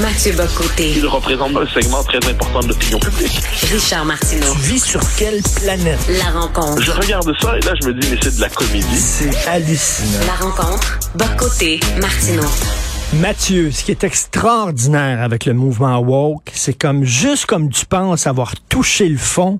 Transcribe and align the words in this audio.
Mathieu 0.00 0.32
Bocoté. 0.32 0.92
Il 0.96 1.06
représente 1.06 1.56
un 1.56 1.66
segment 1.66 2.04
très 2.04 2.18
important 2.30 2.60
de 2.60 2.68
l'opinion 2.68 3.00
publique. 3.00 3.40
Richard 3.72 4.04
Martineau. 4.04 4.52
Tu 4.52 4.58
vis 4.60 4.84
sur 4.84 5.00
quelle 5.16 5.42
planète? 5.60 5.98
La 6.08 6.30
rencontre. 6.38 6.80
Je 6.80 6.92
regarde 6.92 7.32
ça 7.40 7.56
et 7.56 7.60
là, 7.62 7.72
je 7.80 7.88
me 7.88 7.94
dis, 7.94 8.08
mais 8.08 8.18
c'est 8.22 8.36
de 8.36 8.40
la 8.40 8.48
comédie. 8.48 8.96
C'est 8.96 9.48
hallucinant. 9.48 10.24
La 10.26 10.34
rencontre. 10.46 11.00
Bocoté. 11.16 11.80
Martineau. 12.00 12.46
Mathieu, 13.14 13.72
ce 13.72 13.82
qui 13.82 13.90
est 13.90 14.04
extraordinaire 14.04 15.20
avec 15.20 15.46
le 15.46 15.54
mouvement 15.54 15.98
woke, 15.98 16.52
c'est 16.54 16.74
comme 16.74 17.02
juste 17.02 17.46
comme 17.46 17.68
tu 17.70 17.84
penses 17.84 18.28
avoir 18.28 18.52
touché 18.68 19.08
le 19.08 19.18
fond, 19.18 19.58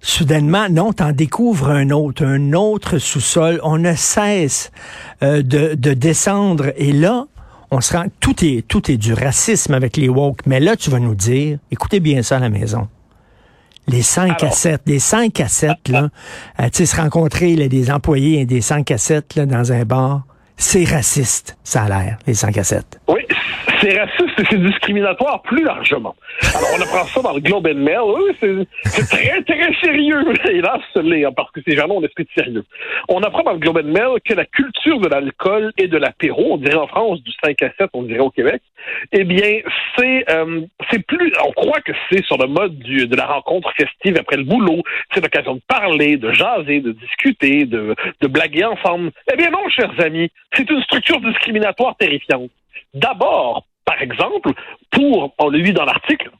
soudainement, 0.00 0.68
non, 0.70 0.92
t'en 0.92 1.12
découvres 1.12 1.70
un 1.70 1.90
autre, 1.90 2.24
un 2.24 2.52
autre 2.54 2.98
sous-sol. 2.98 3.60
On 3.62 3.78
ne 3.78 3.94
cesse 3.94 4.72
euh, 5.22 5.42
de, 5.42 5.74
de 5.74 5.92
descendre 5.92 6.72
et 6.76 6.92
là, 6.92 7.26
on 7.72 7.80
se 7.80 7.96
rend, 7.96 8.04
tout 8.20 8.44
est, 8.44 8.68
tout 8.68 8.90
est 8.90 8.98
du 8.98 9.14
racisme 9.14 9.72
avec 9.72 9.96
les 9.96 10.10
woke. 10.10 10.40
Mais 10.44 10.60
là, 10.60 10.76
tu 10.76 10.90
vas 10.90 10.98
nous 10.98 11.14
dire, 11.14 11.58
écoutez 11.70 12.00
bien 12.00 12.22
ça 12.22 12.36
à 12.36 12.38
la 12.38 12.50
maison. 12.50 12.86
Les 13.88 14.02
5 14.02 14.44
à 14.44 14.50
7, 14.50 14.82
les 14.84 14.98
5 14.98 15.40
à 15.40 15.48
7, 15.48 15.88
là, 15.88 16.10
euh, 16.60 16.64
tu 16.64 16.70
sais, 16.74 16.86
se 16.86 16.96
rencontrer, 16.96 17.56
là, 17.56 17.68
des 17.68 17.90
employés 17.90 18.44
des 18.44 18.60
5 18.60 18.90
à 18.90 18.98
7, 18.98 19.36
là, 19.36 19.46
dans 19.46 19.72
un 19.72 19.86
bar, 19.86 20.24
c'est 20.56 20.84
raciste, 20.84 21.56
ça 21.64 21.82
a 21.82 21.88
l'air, 21.88 22.18
les 22.26 22.34
5 22.34 22.56
à 22.56 22.64
7. 22.64 23.00
Oui, 23.08 23.20
c'est 23.80 23.98
raciste 23.98 24.38
et 24.38 24.44
c'est 24.48 24.62
discriminatoire 24.62 25.42
plus 25.42 25.64
largement. 25.64 26.14
Alors, 26.54 26.68
on 26.76 26.80
apprend 26.80 27.04
ça 27.04 27.20
dans 27.20 27.32
le 27.32 27.40
Globe 27.40 27.66
and 27.66 27.78
Mail. 27.78 28.00
Oui, 28.04 28.66
c'est 28.84 29.08
très, 29.08 29.42
très 29.42 29.74
sérieux. 29.82 30.22
Hélas, 30.48 30.80
l'est, 30.96 31.24
hein, 31.24 31.30
parce 31.34 31.50
que 31.50 31.60
ces 31.66 31.76
gens-là 31.76 31.92
ont 31.92 32.00
l'esprit 32.00 32.26
sérieux. 32.36 32.64
On 33.08 33.20
apprend 33.22 33.42
dans 33.42 33.52
le 33.52 33.58
Globe 33.58 33.78
and 33.78 33.88
Mail 33.88 34.20
que 34.24 34.34
la 34.34 34.44
culture 34.44 35.00
de 35.00 35.08
l'alcool 35.08 35.72
et 35.78 35.88
de 35.88 35.96
l'apéro, 35.96 36.54
on 36.54 36.56
dirait 36.58 36.76
en 36.76 36.86
France 36.86 37.22
du 37.22 37.32
5 37.44 37.60
à 37.62 37.70
7, 37.78 37.90
on 37.94 38.04
dirait 38.04 38.20
au 38.20 38.30
Québec, 38.30 38.62
eh 39.12 39.24
bien, 39.24 39.60
c'est 39.96 40.24
euh, 40.30 40.60
c'est 40.90 41.04
plus... 41.06 41.32
On 41.44 41.52
croit 41.52 41.80
que 41.80 41.92
c'est 42.10 42.24
sur 42.24 42.38
le 42.38 42.46
mode 42.46 42.78
de 42.78 43.16
la 43.16 43.26
rencontre 43.26 43.72
festive 43.76 44.16
après 44.18 44.36
le 44.36 44.44
boulot. 44.44 44.82
C'est 45.12 45.20
l'occasion 45.20 45.54
de 45.54 45.62
parler, 45.66 46.16
de 46.16 46.32
jaser, 46.32 46.80
de 46.80 46.92
discuter, 46.92 47.64
de, 47.64 47.94
de 48.20 48.26
blaguer 48.28 48.64
ensemble. 48.64 49.10
Eh 49.32 49.36
bien 49.36 49.50
non, 49.50 49.68
chers 49.70 49.92
amis, 50.00 50.30
c'est 50.54 50.68
une 50.70 50.82
structure 50.82 51.20
discriminatoire 51.20 51.96
terrifiante. 51.96 52.50
D'abord, 52.94 53.64
par 53.84 54.00
exemple, 54.00 54.50
pour, 54.90 55.34
on 55.38 55.48
le 55.48 55.58
lit 55.58 55.72
dans 55.72 55.84
l'article, 55.84 56.30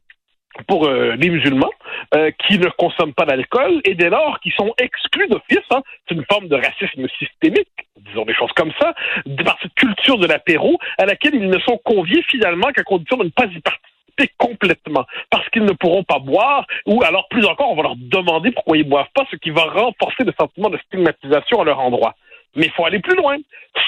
pour 0.66 0.86
euh, 0.86 1.16
les 1.16 1.30
musulmans 1.30 1.70
euh, 2.14 2.30
qui 2.46 2.58
ne 2.58 2.68
consomment 2.68 3.14
pas 3.14 3.24
d'alcool 3.24 3.80
et 3.84 3.94
dès 3.94 4.10
lors 4.10 4.38
qui 4.40 4.50
sont 4.50 4.72
exclus 4.78 5.26
d'office, 5.28 5.64
hein, 5.70 5.82
c'est 6.06 6.14
une 6.14 6.24
forme 6.30 6.48
de 6.48 6.56
racisme 6.56 7.06
systémique, 7.18 7.70
disons 7.96 8.24
des 8.24 8.34
choses 8.34 8.52
comme 8.54 8.72
ça, 8.78 8.94
par 9.44 9.58
cette 9.62 9.74
culture 9.74 10.18
de 10.18 10.26
l'apéro 10.26 10.78
à 10.98 11.06
laquelle 11.06 11.34
ils 11.34 11.48
ne 11.48 11.58
sont 11.60 11.78
conviés 11.84 12.22
finalement 12.28 12.68
qu'à 12.68 12.82
condition 12.82 13.16
de 13.16 13.24
ne 13.24 13.30
pas 13.30 13.46
y 13.46 13.60
participer 13.60 14.34
complètement 14.36 15.06
parce 15.30 15.48
qu'ils 15.48 15.64
ne 15.64 15.72
pourront 15.72 16.04
pas 16.04 16.18
boire 16.18 16.66
ou 16.86 17.02
alors 17.02 17.28
plus 17.28 17.46
encore 17.46 17.70
on 17.70 17.76
va 17.76 17.82
leur 17.82 17.96
demander 17.96 18.50
pourquoi 18.50 18.76
ils 18.76 18.86
boivent 18.86 19.06
pas 19.14 19.24
ce 19.30 19.36
qui 19.36 19.50
va 19.50 19.64
renforcer 19.64 20.24
le 20.24 20.34
sentiment 20.38 20.68
de 20.68 20.78
stigmatisation 20.86 21.62
à 21.62 21.64
leur 21.64 21.80
endroit. 21.80 22.14
Mais 22.56 22.66
il 22.66 22.72
faut 22.72 22.84
aller 22.84 23.00
plus 23.00 23.16
loin. 23.16 23.36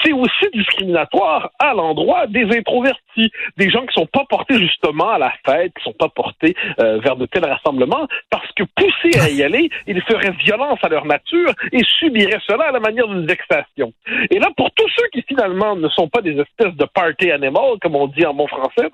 C'est 0.03 0.13
aussi 0.13 0.45
discriminatoire 0.53 1.51
à 1.59 1.73
l'endroit 1.73 2.25
des 2.27 2.45
introvertis, 2.45 3.31
des 3.57 3.69
gens 3.69 3.85
qui 3.85 3.93
sont 3.93 4.07
pas 4.07 4.25
portés 4.27 4.57
justement 4.57 5.09
à 5.09 5.19
la 5.19 5.31
fête, 5.45 5.73
qui 5.77 5.83
sont 5.83 5.93
pas 5.93 6.09
portés 6.09 6.55
euh, 6.79 6.99
vers 6.99 7.15
de 7.15 7.25
tels 7.27 7.45
rassemblements, 7.45 8.07
parce 8.29 8.51
que 8.53 8.63
poussés 8.75 9.19
à 9.19 9.29
y 9.29 9.43
aller, 9.43 9.69
ils 9.87 10.01
feraient 10.01 10.31
violence 10.43 10.79
à 10.81 10.89
leur 10.89 11.05
nature 11.05 11.51
et 11.71 11.83
subiraient 11.99 12.41
cela 12.47 12.65
à 12.65 12.71
la 12.71 12.79
manière 12.79 13.07
d'une 13.07 13.27
vexation. 13.27 13.93
Et 14.31 14.39
là, 14.39 14.49
pour 14.57 14.71
tous 14.71 14.89
ceux 14.89 15.07
qui 15.13 15.23
finalement 15.27 15.75
ne 15.75 15.89
sont 15.89 16.07
pas 16.07 16.21
des 16.21 16.39
espèces 16.39 16.75
de 16.75 16.85
party 16.85 17.31
animals, 17.31 17.77
comme 17.81 17.95
on 17.95 18.07
dit 18.07 18.25
en 18.25 18.33
bon 18.33 18.47
français, 18.47 18.89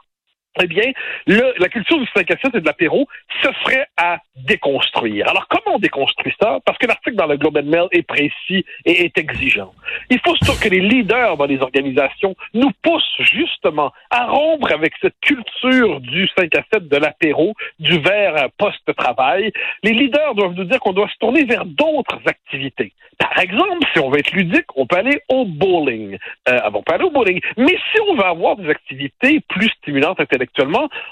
eh 0.60 0.68
bien, 0.68 0.92
la 1.28 1.70
culture 1.70 1.98
du 1.98 2.08
5 2.14 2.30
à 2.30 2.36
7 2.38 2.56
et 2.56 2.62
de 2.62 2.66
l'apéro, 2.66 3.08
ce 3.42 3.50
serait 3.64 3.88
à 3.98 4.18
déconstruire. 4.36 5.30
Alors, 5.30 5.48
comment 5.48 5.78
on 5.78 5.80
déconstruit 5.80 6.34
ça? 6.42 6.60
Parce 6.66 6.78
que 6.78 6.88
l'article 6.88 7.16
dans 7.16 7.28
le 7.28 7.38
Globe 7.38 7.58
and 7.58 7.70
Mail 7.70 7.88
est 7.92 8.04
précis 8.04 8.66
et 8.86 9.06
est 9.06 9.18
exigeant. 9.18 9.74
Il 10.10 10.20
faut 10.20 10.36
surtout 10.36 10.60
que 10.60 10.70
les 10.70 10.82
leaders 10.82 11.38
dans 11.38 11.46
les 11.46 11.62
organisations 11.62 12.36
nous 12.54 12.72
poussent 12.82 13.04
justement 13.20 13.92
à 14.10 14.28
rompre 14.28 14.72
avec 14.74 14.94
cette 15.02 15.16
culture 15.22 16.02
du 16.02 16.28
5 16.38 16.54
à 16.58 16.64
7 16.74 16.88
de 16.88 16.98
l'apéro, 16.98 17.54
du 17.80 18.00
verre 18.00 18.50
post-travail. 18.58 19.52
Les 19.84 19.94
leaders 19.94 20.36
doivent 20.36 20.54
nous 20.54 20.66
dire 20.66 20.80
qu'on 20.80 20.94
doit 20.94 21.10
se 21.10 21.18
tourner 21.20 21.46
vers 21.46 21.66
d'autres 21.66 22.20
activités. 22.26 22.94
Par 23.18 23.38
exemple, 23.38 23.86
si 23.94 24.00
on 24.00 24.10
veut 24.10 24.20
être 24.20 24.32
ludique, 24.32 24.66
on 24.76 24.88
peut 24.88 24.98
aller 24.98 25.22
au 25.30 25.46
bowling. 25.46 26.18
Euh, 26.50 26.60
on 26.74 26.82
peut 26.82 26.94
aller 26.94 27.04
au 27.04 27.12
bowling. 27.12 27.40
Mais 27.56 27.78
si 27.92 28.02
on 28.10 28.16
veut 28.16 28.26
avoir 28.26 28.56
des 28.56 28.68
activités 28.70 29.40
plus 29.48 29.70
stimulantes 29.78 30.20
intellectuellement, 30.20 30.41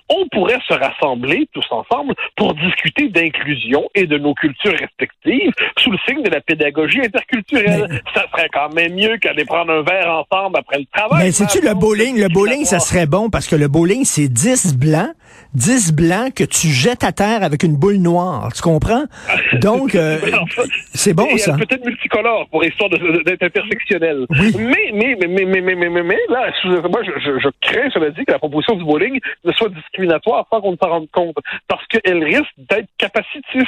on 0.10 0.28
pourrait 0.32 0.60
se 0.68 0.74
rassembler 0.74 1.48
tous 1.54 1.66
ensemble 1.72 2.14
pour 2.36 2.54
discuter 2.56 3.10
d'inclusion 3.10 3.90
et 3.96 4.06
de 4.06 4.18
nos 4.18 4.34
cultures 4.34 4.78
respectives 4.78 5.52
sous 5.78 5.92
le 5.92 5.98
signe 6.08 6.24
de 6.24 6.30
la 6.30 6.42
pédagogie 6.42 7.02
interculturelle. 7.02 8.02
Ça 8.14 8.26
serait 8.32 8.50
quand 8.52 8.74
même 8.74 8.94
mieux 8.94 9.18
qu'aller 9.18 9.46
prendre 9.46 9.72
un 9.72 9.82
verre 9.82 10.10
ensemble 10.10 10.58
après 10.58 10.80
le 10.80 10.86
travail. 10.94 11.26
Mais 11.26 11.32
sais-tu, 11.32 11.62
le 11.62 11.74
bowling, 11.74 12.20
le 12.20 12.30
bowling, 12.30 12.66
ça 12.66 12.80
serait 12.80 13.06
bon 13.06 13.30
parce 13.30 13.48
que 13.48 13.56
le 13.56 13.68
bowling, 13.68 14.06
c'est 14.06 14.28
10 14.28 14.78
blancs, 14.78 15.12
10 15.56 15.94
blancs 15.94 16.34
que 16.36 16.44
tu 16.44 16.68
jettes 16.68 17.04
à 17.04 17.12
terre 17.12 17.44
avec 17.44 17.64
une 17.64 17.76
boule 17.76 17.98
noire. 17.98 18.52
Tu 18.54 18.62
comprends? 18.62 19.06
Donc, 19.62 19.96
euh, 19.96 20.18
ben, 20.22 20.46
c'est 20.94 21.14
bon, 21.14 21.26
ça. 21.38 21.56
Peut-être 21.58 21.86
multicolore 21.86 22.48
pour 22.50 22.64
histoire 22.64 22.90
d'être 22.90 23.44
intersectionnel. 23.44 24.26
Oui. 24.30 24.56
Mais, 24.58 24.92
mais, 24.94 25.16
mais, 25.20 25.46
mais, 25.46 25.62
mais, 25.62 25.90
mais, 25.90 26.04
mais, 26.04 26.20
là, 26.30 26.52
moi, 26.90 27.02
je, 27.04 27.40
je 27.40 27.50
crains, 27.62 27.90
cela 27.94 28.12
dit, 28.12 28.26
que 28.26 28.32
la 28.32 28.40
proposition 28.40 28.76
du 28.76 28.84
bowling 28.84 29.20
ne 29.44 29.52
soit 29.54 29.70
discriminatoire 29.70 30.46
sans 30.52 30.62
qu'on 30.62 30.74
ne 30.74 30.78
s'en 30.78 30.90
rende 30.90 31.10
compte. 31.12 31.38
Parce 31.68 31.86
qu'elle 31.88 32.24
risque 32.24 32.54
d'être 32.58 32.90
capacitiste. 32.98 33.68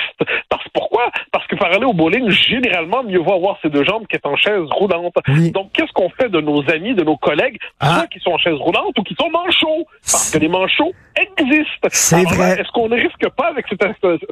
Parce 0.50 0.64
pourquoi? 0.74 1.09
Parce 1.31 1.47
que 1.47 1.56
par 1.56 1.72
aller 1.72 1.86
au 1.86 1.94
bowling, 1.94 2.30
généralement, 2.30 3.03
mieux 3.03 3.20
vaut 3.20 3.34
avoir 3.34 3.58
ses 3.62 3.70
deux 3.70 3.84
jambes 3.84 4.06
qu'être 4.08 4.28
en 4.28 4.36
chaise 4.36 4.64
roulante. 4.72 5.14
Oui. 5.28 5.52
Donc, 5.52 5.72
qu'est-ce 5.74 5.91
qu'on 5.94 6.09
fait 6.09 6.30
de 6.30 6.41
nos 6.41 6.62
amis, 6.70 6.94
de 6.94 7.03
nos 7.03 7.18
collègues, 7.18 7.58
ah. 7.80 7.96
soit 7.96 8.08
qui 8.08 8.20
sont 8.20 8.31
en 8.31 8.38
chaise 8.38 8.56
roulante 8.56 8.97
ou 8.97 9.03
qui 9.03 9.16
sont 9.20 9.30
manchots? 9.30 9.86
Parce 10.02 10.31
que 10.31 10.40
les 10.40 10.47
manchots 10.47 10.94
existent. 11.16 11.71
C'est 11.92 12.24
vrai. 12.24 12.59
Est-ce 12.59 12.72
qu'on 12.72 12.90
ne 12.90 12.96
risque 12.96 13.28
pas, 13.36 13.48
avec 13.50 13.66
cette, 13.70 13.82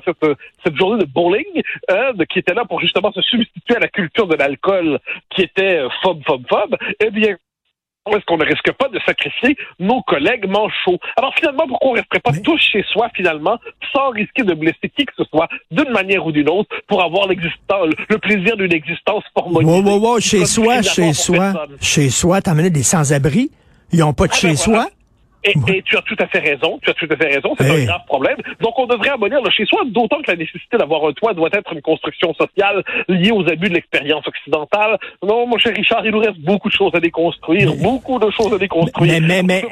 cette, 0.05 0.37
cette 0.63 0.75
journée 0.77 0.99
de 1.03 1.05
bowling, 1.09 1.45
de- 1.89 2.23
qui 2.25 2.39
était 2.39 2.53
là 2.53 2.65
pour 2.65 2.79
justement 2.81 3.11
se 3.11 3.21
substituer 3.21 3.75
à 3.75 3.79
la 3.79 3.87
culture 3.87 4.27
de 4.27 4.35
l'alcool 4.35 4.99
qui 5.29 5.41
était 5.43 5.77
euh, 5.79 5.89
phobe, 6.01 6.21
phobe, 6.25 6.43
phobe, 6.49 6.75
eh 7.03 7.09
bien, 7.11 7.35
est-ce 8.11 8.25
qu'on 8.25 8.37
ne 8.37 8.45
risque 8.45 8.71
pas 8.71 8.87
de 8.87 8.99
sacrifier 9.05 9.55
nos 9.79 10.01
collègues 10.01 10.47
manchots? 10.47 10.97
Alors 11.15 11.33
finalement, 11.35 11.67
pourquoi 11.67 11.91
on 11.91 11.93
ne 11.93 11.99
resterait 11.99 12.19
pas 12.21 12.31
tous 12.43 12.57
chez 12.59 12.83
soi 12.91 13.07
finalement, 13.15 13.59
sans 13.93 14.09
risquer 14.09 14.41
de 14.43 14.53
blesser 14.55 14.89
qui 14.97 15.05
que 15.05 15.13
ce 15.15 15.23
soit, 15.25 15.47
d'une 15.69 15.89
manière 15.91 16.25
ou 16.25 16.31
d'une 16.31 16.49
autre, 16.49 16.75
pour 16.87 17.03
avoir 17.03 17.27
l'existence, 17.27 17.89
le 18.09 18.17
plaisir 18.17 18.57
d'une 18.57 18.73
existence 18.73 19.23
formonisée? 19.37 19.71
Wow, 19.71 19.81
wow, 19.83 19.99
wow, 20.13 20.19
chez 20.19 20.45
soi, 20.45 20.81
chez 20.81 21.13
soi, 21.13 21.53
chez 21.81 22.09
soi, 22.09 22.41
t'as 22.41 22.51
amené 22.51 22.71
des 22.71 22.83
sans-abri? 22.83 23.51
Ils 23.91 24.03
ont 24.03 24.13
pas 24.13 24.25
de 24.25 24.31
Ah, 24.33 24.37
chez 24.37 24.47
ben 24.49 24.55
soi? 24.57 24.73
voilà. 24.73 24.89
Et, 25.45 25.53
et 25.69 25.81
tu 25.83 25.95
as 25.97 26.01
tout 26.01 26.15
à 26.19 26.27
fait 26.27 26.39
raison, 26.39 26.79
tu 26.83 26.89
as 26.89 26.93
tout 26.93 27.07
à 27.09 27.15
fait 27.15 27.27
raison, 27.35 27.55
c'est 27.57 27.65
Hey. 27.65 27.83
un 27.83 27.85
grave 27.85 28.01
problème. 28.07 28.35
Donc 28.59 28.77
on 28.77 28.85
devrait 28.87 29.09
abolir 29.11 29.41
le 29.41 29.49
chez 29.49 29.65
soi, 29.65 29.81
d'autant 29.87 30.21
que 30.21 30.31
la 30.31 30.35
nécessité 30.37 30.77
d'avoir 30.77 31.05
un 31.07 31.13
toit 31.13 31.33
doit 31.33 31.49
être 31.53 31.71
une 31.73 31.81
construction 31.81 32.33
sociale 32.33 32.83
liée 33.07 33.31
aux 33.31 33.47
abus 33.47 33.69
de 33.69 33.75
l'expérience 33.75 34.27
occidentale. 34.27 34.97
Non, 35.23 35.47
mon 35.47 35.57
cher 35.57 35.73
Richard, 35.75 36.05
il 36.05 36.11
nous 36.11 36.19
reste 36.19 36.39
beaucoup 36.39 36.67
de 36.67 36.73
choses 36.73 36.91
à 36.93 36.99
déconstruire, 36.99 37.73
beaucoup 37.75 38.19
de 38.19 38.29
choses 38.31 38.53
à 38.53 38.57
déconstruire. 38.57 39.13
Mais- 39.21 39.41
mais- 39.41 39.43
mais- 39.43 39.63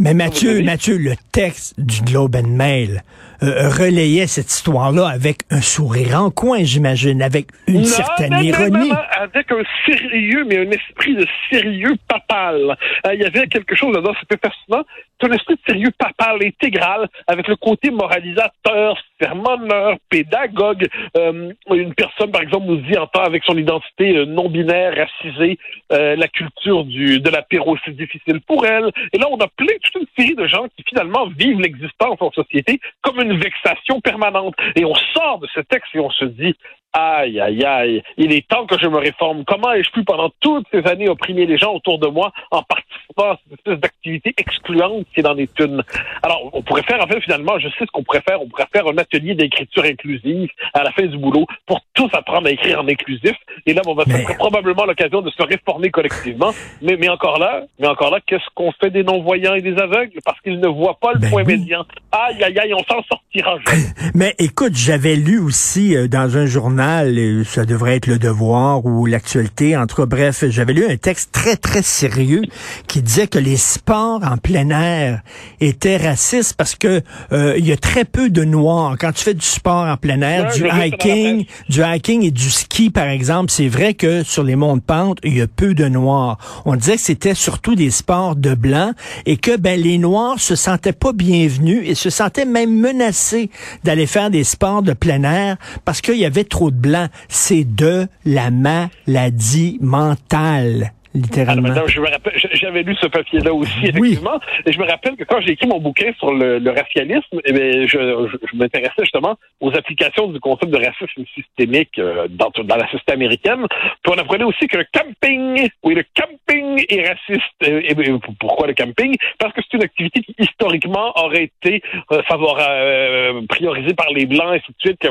Mais 0.00 0.14
Mathieu. 0.14 0.62
Mathieu, 0.62 0.96
le 0.96 1.12
texte 1.32 1.78
du 1.78 2.00
Globe 2.02 2.34
and 2.36 2.48
Mail 2.48 3.02
euh, 3.42 3.68
relayait 3.68 4.26
cette 4.26 4.50
histoire-là 4.50 5.08
avec 5.08 5.38
un 5.50 5.60
sourire 5.60 6.20
en 6.22 6.30
coin, 6.30 6.58
j'imagine, 6.62 7.22
avec 7.22 7.46
une 7.66 7.78
Non, 7.80 7.84
certaine 7.84 8.34
ironie. 8.42 8.90
avec 9.18 9.50
un 9.50 9.62
sérieux, 9.86 10.44
mais 10.48 10.58
un 10.58 10.70
esprit 10.70 11.14
de 11.16 11.26
sérieux 11.50 11.94
papal. 12.08 12.76
Euh, 13.06 13.14
Il 13.14 13.20
y 13.20 13.24
avait 13.24 13.46
quelque 13.48 13.74
chose 13.74 13.94
là-dedans, 13.94 14.14
c'était 14.20 14.38
fascinant. 14.48 14.84
C'est 15.20 15.28
un 15.30 15.34
esprit 15.34 15.54
de 15.54 15.60
sérieux 15.66 15.90
papal 15.98 16.38
intégral, 16.44 17.08
avec 17.26 17.46
le 17.48 17.56
côté 17.56 17.90
moralisateur, 17.90 18.96
sermonneur, 19.20 19.96
pédagogue. 20.08 20.88
Euh, 21.16 21.52
une 21.70 21.94
personne, 21.94 22.30
par 22.30 22.42
exemple, 22.42 22.66
nous 22.66 22.76
dit 22.78 22.96
en 22.96 23.06
temps 23.06 23.22
avec 23.22 23.42
son 23.44 23.56
identité 23.56 24.16
euh, 24.16 24.24
non 24.24 24.48
binaire, 24.48 24.94
racisée, 24.96 25.58
la 25.90 26.28
culture 26.28 26.84
du 26.84 27.20
de 27.20 27.30
l'apéro, 27.30 27.76
c'est 27.84 27.94
difficile 27.96 28.40
pour 28.46 28.64
elle. 28.66 28.90
Et 29.12 29.18
là, 29.18 29.26
on 29.30 29.36
a 29.38 29.46
plein 29.48 29.74
toute 29.82 30.02
une 30.02 30.08
série 30.18 30.34
de 30.34 30.46
gens 30.46 30.66
qui 30.76 30.82
finalement 30.88 31.26
vivent 31.38 31.60
l'existence 31.60 32.16
en 32.20 32.30
société 32.32 32.80
comme 33.02 33.20
une 33.20 33.31
vexation 33.36 34.00
permanente. 34.00 34.54
Et 34.76 34.84
on 34.84 34.94
sort 35.14 35.38
de 35.38 35.48
ce 35.54 35.60
texte 35.60 35.94
et 35.94 36.00
on 36.00 36.10
se 36.10 36.24
dit, 36.24 36.56
Aïe, 36.94 37.40
aïe, 37.40 37.64
aïe. 37.64 38.02
Il 38.18 38.32
est 38.32 38.46
temps 38.46 38.66
que 38.66 38.78
je 38.78 38.86
me 38.86 38.98
réforme. 38.98 39.44
Comment 39.46 39.72
ai-je 39.72 39.90
pu, 39.90 40.04
pendant 40.04 40.30
toutes 40.40 40.66
ces 40.70 40.86
années, 40.86 41.08
opprimer 41.08 41.46
les 41.46 41.56
gens 41.56 41.72
autour 41.72 41.98
de 41.98 42.06
moi 42.06 42.32
en 42.50 42.62
participant 42.62 43.32
à 43.32 43.38
cette 43.42 43.58
espèce 43.58 43.80
d'activité 43.80 44.34
excluante 44.36 45.06
qui 45.12 45.20
est 45.20 45.22
dans 45.22 45.32
les 45.32 45.48
tunes? 45.48 45.82
Alors, 46.22 46.50
on 46.52 46.62
pourrait 46.62 46.82
faire, 46.82 47.02
en 47.02 47.06
fait, 47.06 47.20
finalement, 47.20 47.58
je 47.58 47.68
sais 47.68 47.86
ce 47.86 47.90
qu'on 47.92 48.02
pourrait 48.02 48.22
faire. 48.28 48.42
On 48.42 48.48
pourrait 48.48 48.68
faire 48.72 48.86
un 48.86 48.98
atelier 48.98 49.34
d'écriture 49.34 49.84
inclusive 49.84 50.50
à 50.74 50.82
la 50.82 50.92
fin 50.92 51.06
du 51.06 51.16
boulot 51.16 51.46
pour 51.66 51.80
tous 51.94 52.10
apprendre 52.12 52.48
à 52.48 52.50
écrire 52.50 52.80
en 52.80 52.88
inclusif. 52.88 53.36
Et 53.64 53.72
là, 53.72 53.80
on 53.86 53.94
va 53.94 54.04
faire 54.04 54.36
probablement 54.36 54.84
l'occasion 54.84 55.22
de 55.22 55.30
se 55.30 55.42
réformer 55.42 55.90
collectivement. 55.90 56.52
Mais, 56.82 56.96
mais 56.98 57.08
encore 57.08 57.38
là, 57.38 57.62
mais 57.78 57.88
encore 57.88 58.10
là, 58.10 58.18
qu'est-ce 58.26 58.44
qu'on 58.54 58.70
fait 58.72 58.90
des 58.90 59.02
non-voyants 59.02 59.54
et 59.54 59.62
des 59.62 59.78
aveugles? 59.78 60.18
Parce 60.26 60.38
qu'ils 60.40 60.60
ne 60.60 60.68
voient 60.68 60.98
pas 61.00 61.12
le 61.14 61.20
Ben 61.20 61.30
point 61.30 61.44
oui. 61.44 61.56
médian. 61.56 61.86
Aïe, 62.12 62.42
aïe, 62.44 62.58
aïe, 62.58 62.74
on 62.74 62.84
s'en 62.84 63.02
sortira 63.04 63.56
jamais. 63.66 63.82
Mais 64.14 64.34
écoute, 64.38 64.74
j'avais 64.74 65.16
lu 65.16 65.38
aussi 65.38 65.96
euh, 65.96 66.06
dans 66.06 66.36
un 66.36 66.44
journal, 66.44 66.81
euh, 66.82 67.44
ça 67.44 67.64
devrait 67.64 67.96
être 67.96 68.06
le 68.06 68.18
Devoir 68.18 68.84
ou 68.84 69.06
l'actualité, 69.06 69.76
en 69.76 69.86
tout 69.86 69.96
cas, 69.96 70.06
bref, 70.06 70.44
j'avais 70.48 70.72
lu 70.72 70.86
un 70.86 70.96
texte 70.96 71.30
très, 71.32 71.56
très 71.56 71.82
sérieux 71.82 72.42
qui 72.86 73.02
disait 73.02 73.26
que 73.26 73.38
les 73.38 73.56
sports 73.56 74.20
en 74.24 74.36
plein 74.36 74.70
air 74.70 75.22
étaient 75.60 75.96
racistes 75.96 76.54
parce 76.54 76.74
que 76.74 77.02
euh, 77.32 77.54
il 77.58 77.66
y 77.66 77.72
a 77.72 77.76
très 77.76 78.04
peu 78.04 78.30
de 78.30 78.44
noirs. 78.44 78.96
Quand 78.98 79.12
tu 79.12 79.24
fais 79.24 79.34
du 79.34 79.44
sport 79.44 79.86
en 79.86 79.96
plein 79.96 80.20
air, 80.20 80.32
Ouais, 80.42 80.58
du 80.58 80.66
hiking, 80.66 81.46
du 81.68 81.82
hiking 81.82 82.24
et 82.24 82.30
du 82.30 82.50
ski, 82.50 82.90
par 82.90 83.08
exemple, 83.08 83.50
c'est 83.50 83.68
vrai 83.68 83.94
que 83.94 84.22
sur 84.22 84.42
les 84.42 84.56
monts 84.56 84.76
de 84.76 84.82
pente, 84.82 85.18
il 85.24 85.36
y 85.36 85.40
a 85.40 85.46
peu 85.46 85.74
de 85.74 85.86
noirs. 85.88 86.38
On 86.64 86.74
disait 86.74 86.96
que 86.96 87.02
c'était 87.02 87.34
surtout 87.34 87.74
des 87.74 87.90
sports 87.90 88.34
de 88.36 88.54
blancs 88.54 88.94
et 89.26 89.36
que 89.36 89.56
ben 89.56 89.80
les 89.80 89.98
noirs 89.98 90.40
se 90.40 90.56
sentaient 90.56 90.92
pas 90.92 91.12
bienvenus 91.12 91.82
et 91.84 91.94
se 91.94 92.10
sentaient 92.10 92.44
même 92.44 92.74
menacés 92.74 93.50
d'aller 93.84 94.06
faire 94.06 94.30
des 94.30 94.44
sports 94.44 94.82
de 94.82 94.92
plein 94.92 95.22
air 95.22 95.56
parce 95.84 96.00
qu'il 96.00 96.16
y 96.16 96.24
avait 96.24 96.44
trop 96.44 96.70
de 96.72 96.80
blancs. 96.88 97.10
C'est 97.28 97.64
de 97.64 98.06
la 98.24 98.50
maladie 98.50 99.78
mentale. 99.80 100.92
Littéralement. 101.14 101.68
madame, 101.68 101.86
je 101.88 102.00
me 102.00 102.08
rappelle, 102.08 102.38
j- 102.38 102.48
j'avais 102.54 102.82
lu 102.82 102.96
ce 102.98 103.06
papier-là 103.06 103.52
aussi, 103.52 103.70
Oui. 103.82 103.88
effectivement, 103.90 104.40
et 104.64 104.72
je 104.72 104.78
me 104.78 104.86
rappelle 104.86 105.14
que 105.14 105.24
quand 105.24 105.42
j'ai 105.42 105.50
écrit 105.52 105.66
mon 105.66 105.78
bouquin 105.78 106.10
sur 106.18 106.32
le, 106.32 106.58
le 106.58 106.70
racialisme, 106.70 107.38
eh 107.44 107.52
bien, 107.52 107.86
je, 107.86 107.98
je, 108.32 108.36
je 108.50 108.56
m'intéressais 108.56 109.02
justement 109.02 109.36
aux 109.60 109.70
applications 109.76 110.28
du 110.28 110.40
concept 110.40 110.72
de 110.72 110.78
racisme 110.78 111.22
systémique 111.34 111.98
euh, 111.98 112.28
dans, 112.30 112.50
dans 112.64 112.76
la 112.76 112.86
société 112.90 113.12
américaine. 113.12 113.66
Puis 114.02 114.10
on 114.16 114.16
apprenait 114.18 114.44
aussi 114.44 114.66
que 114.66 114.78
le 114.78 114.86
camping, 114.90 115.68
oui, 115.82 115.94
le 115.96 116.04
camping 116.18 116.82
est 116.88 117.06
raciste. 117.06 117.44
Euh, 117.64 117.82
Et, 117.84 117.94
bien, 117.94 118.18
pourquoi 118.40 118.66
le 118.68 118.72
camping? 118.72 119.14
Parce 119.38 119.52
que 119.52 119.60
c'est 119.70 119.76
une 119.76 119.84
activité 119.84 120.22
qui 120.22 120.34
historiquement 120.38 121.12
aurait 121.22 121.44
été 121.44 121.82
euh, 122.12 122.22
favora- 122.22 122.70
euh, 122.70 123.42
priorisée 123.50 123.92
par 123.92 124.08
les 124.14 124.24
Blancs, 124.24 124.54
et 124.54 124.56
ainsi 124.56 124.72
de 124.72 124.76
suite. 124.80 124.98
que- 124.98 125.08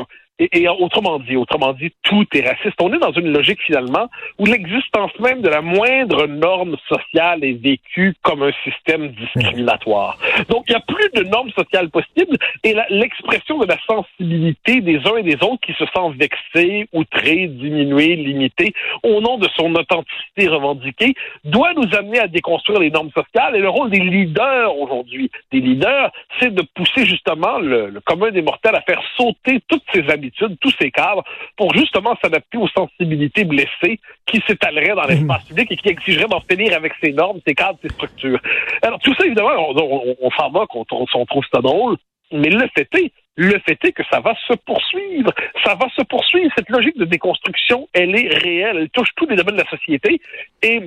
Et, 0.52 0.68
autrement 0.68 1.18
dit, 1.18 1.36
autrement 1.36 1.72
dit, 1.72 1.92
tout 2.02 2.26
est 2.34 2.46
raciste. 2.46 2.80
On 2.80 2.92
est 2.92 2.98
dans 2.98 3.12
une 3.12 3.32
logique 3.32 3.60
finalement 3.62 4.08
où 4.38 4.46
l'existence 4.46 5.12
même 5.20 5.42
de 5.42 5.48
la 5.48 5.60
moindre 5.60 6.26
norme 6.26 6.76
sociale 6.88 7.44
est 7.44 7.60
vécue 7.62 8.14
comme 8.22 8.42
un 8.42 8.52
système 8.64 9.08
discriminatoire. 9.08 10.18
Donc, 10.48 10.64
il 10.68 10.72
n'y 10.72 10.76
a 10.76 10.80
plus 10.80 11.10
de 11.14 11.28
normes 11.28 11.50
sociales 11.50 11.90
possibles 11.90 12.36
et 12.64 12.74
l'expression 12.90 13.58
de 13.58 13.66
la 13.66 13.76
sensibilité 13.86 14.80
des 14.80 14.98
uns 15.06 15.16
et 15.16 15.22
des 15.22 15.36
autres 15.42 15.60
qui 15.64 15.74
se 15.74 15.84
sentent 15.94 16.16
vexés, 16.16 16.88
outrés, 16.92 17.46
diminués, 17.46 18.16
limités 18.16 18.72
au 19.02 19.20
nom 19.20 19.38
de 19.38 19.48
son 19.56 19.74
authenticité 19.74 20.48
revendiquée 20.48 21.14
doit 21.44 21.72
nous 21.74 21.94
amener 21.96 22.20
à 22.20 22.28
déconstruire 22.28 22.80
les 22.80 22.90
normes 22.90 23.10
sociales 23.10 23.56
et 23.56 23.60
le 23.60 23.68
rôle 23.68 23.90
des 23.90 24.00
leaders 24.00 24.76
aujourd'hui. 24.76 25.30
Des 25.50 25.60
leaders, 25.60 26.10
c'est 26.40 26.52
de 26.52 26.62
pousser 26.74 27.04
justement 27.04 27.58
le, 27.58 27.90
le 27.90 28.00
commun 28.00 28.30
des 28.30 28.42
mortels 28.42 28.74
à 28.74 28.82
faire 28.82 29.02
sauter 29.16 29.60
toutes 29.68 29.82
ces 29.92 30.08
habitudes, 30.08 30.31
tous 30.60 30.74
ces 30.80 30.90
cadres 30.90 31.24
pour 31.56 31.74
justement 31.74 32.16
s'adapter 32.22 32.58
aux 32.58 32.68
sensibilités 32.68 33.44
blessées 33.44 34.00
qui 34.26 34.42
s'étaleraient 34.46 34.94
dans 34.94 35.04
l'espace 35.04 35.44
public 35.44 35.70
et 35.72 35.76
qui 35.76 35.88
exigeraient 35.88 36.28
d'en 36.28 36.40
finir 36.40 36.76
avec 36.76 36.92
ces 37.02 37.12
normes, 37.12 37.40
ces 37.46 37.54
cadres, 37.54 37.78
ces 37.82 37.88
structures. 37.90 38.40
Alors 38.82 38.98
tout 39.00 39.14
ça, 39.14 39.24
évidemment, 39.26 39.50
on, 39.70 39.76
on- 39.78 40.16
on 40.20 40.30
s'en 40.30 40.50
moque, 40.50 40.74
on, 40.74 40.84
on, 40.92 41.06
on 41.14 41.26
trouve 41.26 41.44
ça 41.54 41.60
drôle, 41.60 41.96
mais 42.32 42.48
le 42.50 42.66
fait 42.76 42.88
est, 42.98 43.12
le 43.36 43.58
fait 43.60 43.78
est 43.84 43.92
que 43.92 44.02
ça 44.10 44.20
va 44.20 44.34
se 44.46 44.54
poursuivre. 44.54 45.30
Ça 45.64 45.74
va 45.74 45.88
se 45.96 46.02
poursuivre. 46.02 46.50
Cette 46.56 46.68
logique 46.70 46.98
de 46.98 47.04
déconstruction, 47.04 47.88
elle 47.94 48.14
est 48.14 48.28
réelle. 48.38 48.76
Elle 48.78 48.90
touche 48.90 49.08
tous 49.16 49.26
les 49.26 49.36
domaines 49.36 49.56
de 49.56 49.62
la 49.62 49.68
société. 49.70 50.20
Et 50.62 50.80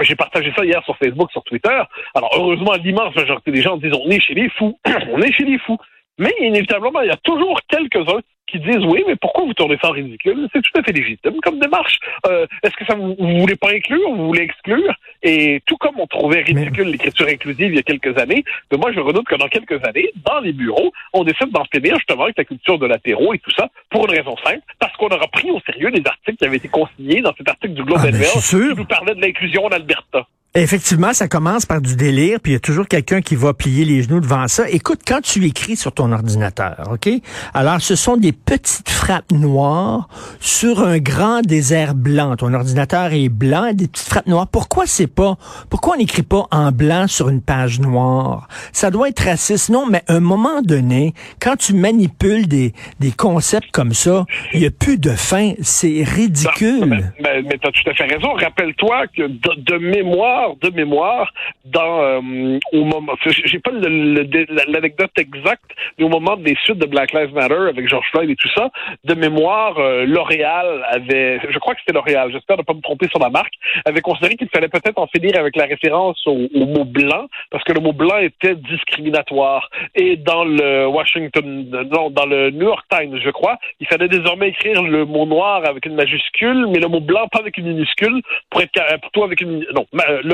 j'ai 0.00 0.16
partagé 0.16 0.52
ça 0.56 0.64
hier 0.64 0.82
sur 0.84 0.96
Facebook, 0.96 1.30
sur 1.30 1.42
Twitter. 1.44 1.78
Alors, 2.14 2.30
heureusement, 2.36 2.72
l'immense 2.74 3.14
majorité 3.14 3.50
des 3.50 3.62
gens 3.62 3.76
disent 3.76 3.92
on 3.94 4.08
est 4.10 4.20
chez 4.20 4.34
les 4.34 4.48
fous. 4.50 4.78
on 5.12 5.20
est 5.20 5.32
chez 5.32 5.44
les 5.44 5.58
fous. 5.58 5.78
Mais 6.18 6.32
inévitablement, 6.40 7.00
il 7.02 7.08
y 7.08 7.12
a 7.12 7.16
toujours 7.18 7.60
quelques-uns 7.68 8.20
qui 8.54 8.60
disent 8.60 8.84
oui, 8.86 9.02
mais 9.06 9.16
pourquoi 9.16 9.44
vous 9.44 9.54
tournez 9.54 9.76
ça 9.82 9.88
en 9.88 9.92
ridicule? 9.92 10.48
C'est 10.52 10.62
tout 10.62 10.78
à 10.78 10.82
fait 10.82 10.92
légitime 10.92 11.34
comme 11.42 11.58
démarche. 11.58 11.98
Euh, 12.26 12.46
Est-ce 12.62 12.76
que 12.76 12.84
ça 12.84 12.94
vous, 12.94 13.16
vous 13.18 13.40
voulez 13.40 13.56
pas 13.56 13.70
inclure, 13.70 14.14
vous 14.14 14.26
voulez 14.26 14.42
exclure? 14.42 14.94
Et 15.22 15.60
tout 15.66 15.76
comme 15.76 15.98
on 15.98 16.06
trouvait 16.06 16.42
ridicule 16.42 16.88
l'écriture 16.88 17.26
inclusive 17.28 17.72
il 17.72 17.76
y 17.76 17.78
a 17.78 17.82
quelques 17.82 18.16
années, 18.18 18.44
mais 18.70 18.78
moi 18.78 18.92
je 18.92 19.00
redoute 19.00 19.26
que 19.26 19.34
dans 19.34 19.48
quelques 19.48 19.82
années, 19.84 20.10
dans 20.24 20.38
les 20.40 20.52
bureaux, 20.52 20.92
on 21.12 21.24
décide 21.24 21.50
d'en 21.50 21.64
finir 21.72 21.96
justement 21.96 22.24
avec 22.24 22.38
la 22.38 22.44
culture 22.44 22.78
de 22.78 22.86
l'apéro 22.86 23.34
et 23.34 23.38
tout 23.38 23.50
ça 23.56 23.68
pour 23.90 24.04
une 24.04 24.16
raison 24.18 24.36
simple, 24.44 24.62
parce 24.78 24.96
qu'on 24.96 25.08
aura 25.08 25.26
pris 25.28 25.50
au 25.50 25.60
sérieux 25.60 25.88
les 25.88 26.02
articles 26.06 26.36
qui 26.36 26.44
avaient 26.44 26.58
été 26.58 26.68
consignés 26.68 27.22
dans 27.22 27.34
cet 27.36 27.48
article 27.48 27.74
du 27.74 27.82
Globe 27.82 27.98
Ah, 28.02 28.08
and 28.08 28.12
ben, 28.12 28.18
Mail 28.20 28.28
qui 28.74 28.76
nous 28.76 28.84
parlait 28.84 29.14
de 29.14 29.20
l'inclusion 29.20 29.64
en 29.64 29.70
Alberta. 29.70 30.26
Effectivement, 30.56 31.12
ça 31.12 31.26
commence 31.26 31.66
par 31.66 31.80
du 31.80 31.96
délire, 31.96 32.38
puis 32.40 32.52
il 32.52 32.54
y 32.54 32.56
a 32.56 32.60
toujours 32.60 32.86
quelqu'un 32.86 33.20
qui 33.20 33.34
va 33.34 33.54
plier 33.54 33.84
les 33.84 34.04
genoux 34.04 34.20
devant 34.20 34.46
ça. 34.46 34.70
Écoute, 34.70 35.00
quand 35.04 35.20
tu 35.20 35.44
écris 35.44 35.74
sur 35.74 35.90
ton 35.90 36.12
ordinateur, 36.12 36.90
OK? 36.92 37.08
Alors, 37.54 37.80
ce 37.80 37.96
sont 37.96 38.16
des 38.16 38.30
petites 38.30 38.88
frappes 38.88 39.32
noires 39.32 40.08
sur 40.38 40.78
un 40.78 40.98
grand 40.98 41.40
désert 41.40 41.96
blanc. 41.96 42.36
Ton 42.36 42.54
ordinateur 42.54 43.12
est 43.12 43.28
blanc, 43.28 43.72
des 43.72 43.88
petites 43.88 44.08
frappes 44.08 44.28
noires. 44.28 44.46
Pourquoi 44.46 44.86
c'est 44.86 45.08
pas, 45.08 45.36
pourquoi 45.70 45.96
on 45.96 45.98
n'écrit 45.98 46.22
pas 46.22 46.46
en 46.52 46.70
blanc 46.70 47.08
sur 47.08 47.30
une 47.30 47.42
page 47.42 47.80
noire? 47.80 48.46
Ça 48.72 48.92
doit 48.92 49.08
être 49.08 49.24
raciste. 49.24 49.70
Non, 49.70 49.86
mais 49.86 50.02
à 50.06 50.14
un 50.14 50.20
moment 50.20 50.62
donné, 50.62 51.14
quand 51.40 51.56
tu 51.56 51.74
manipules 51.74 52.46
des, 52.46 52.74
des 53.00 53.10
concepts 53.10 53.72
comme 53.72 53.92
ça, 53.92 54.24
il 54.52 54.60
n'y 54.60 54.66
a 54.66 54.70
plus 54.70 54.98
de 54.98 55.10
fin. 55.10 55.54
C'est 55.62 56.04
ridicule. 56.04 57.12
Ben, 57.20 57.44
mais 57.44 57.58
tu 57.58 57.66
as 57.66 57.72
tout 57.72 57.90
à 57.90 57.94
fait 57.94 58.04
raison. 58.04 58.34
Rappelle-toi 58.34 59.08
que 59.16 59.22
de, 59.22 59.72
de 59.72 59.78
mémoire, 59.78 60.43
de 60.60 60.70
mémoire, 60.70 61.32
dans 61.64 62.02
euh, 62.02 62.58
au 62.72 62.84
moment, 62.84 63.14
j'ai 63.26 63.58
pas 63.58 63.70
l'anecdote 63.72 65.10
exacte, 65.18 65.70
mais 65.98 66.04
au 66.04 66.08
moment 66.08 66.36
des 66.36 66.56
suites 66.64 66.78
de 66.78 66.86
Black 66.86 67.12
Lives 67.12 67.34
Matter 67.34 67.68
avec 67.68 67.88
George 67.88 68.06
Floyd 68.10 68.30
et 68.30 68.36
tout 68.36 68.48
ça, 68.54 68.70
de 69.04 69.14
mémoire, 69.14 69.78
euh, 69.78 70.04
L'Oréal 70.04 70.84
avait, 70.90 71.40
je 71.48 71.58
crois 71.58 71.74
que 71.74 71.80
c'était 71.80 71.92
L'Oréal, 71.92 72.30
j'espère 72.32 72.58
ne 72.58 72.62
pas 72.62 72.74
me 72.74 72.80
tromper 72.80 73.08
sur 73.08 73.18
la 73.18 73.30
marque, 73.30 73.54
avait 73.84 74.00
considéré 74.00 74.36
qu'il 74.36 74.48
fallait 74.48 74.68
peut-être 74.68 74.98
en 74.98 75.06
finir 75.06 75.38
avec 75.38 75.56
la 75.56 75.64
référence 75.64 76.20
au, 76.26 76.48
mot 76.54 76.84
blanc, 76.84 77.26
parce 77.50 77.64
que 77.64 77.72
le 77.72 77.80
mot 77.80 77.92
blanc 77.92 78.18
était 78.18 78.54
discriminatoire. 78.54 79.70
Et 79.94 80.16
dans 80.16 80.44
le 80.44 80.86
Washington, 80.86 81.86
non, 81.92 82.10
dans 82.10 82.26
le 82.26 82.50
New 82.50 82.66
York 82.66 82.84
Times, 82.90 83.18
je 83.22 83.30
crois, 83.30 83.58
il 83.80 83.86
fallait 83.86 84.08
désormais 84.08 84.48
écrire 84.48 84.82
le 84.82 85.04
mot 85.04 85.26
noir 85.26 85.64
avec 85.66 85.86
une 85.86 85.94
majuscule, 85.94 86.66
mais 86.68 86.78
le 86.78 86.88
mot 86.88 87.00
blanc 87.00 87.28
pas 87.28 87.40
avec 87.40 87.58
une 87.58 87.68
minuscule, 87.68 88.20
pour 88.50 88.60
être 88.60 88.72
plutôt 89.00 89.24
avec 89.24 89.40
une 89.40 89.64
non, 89.74 89.86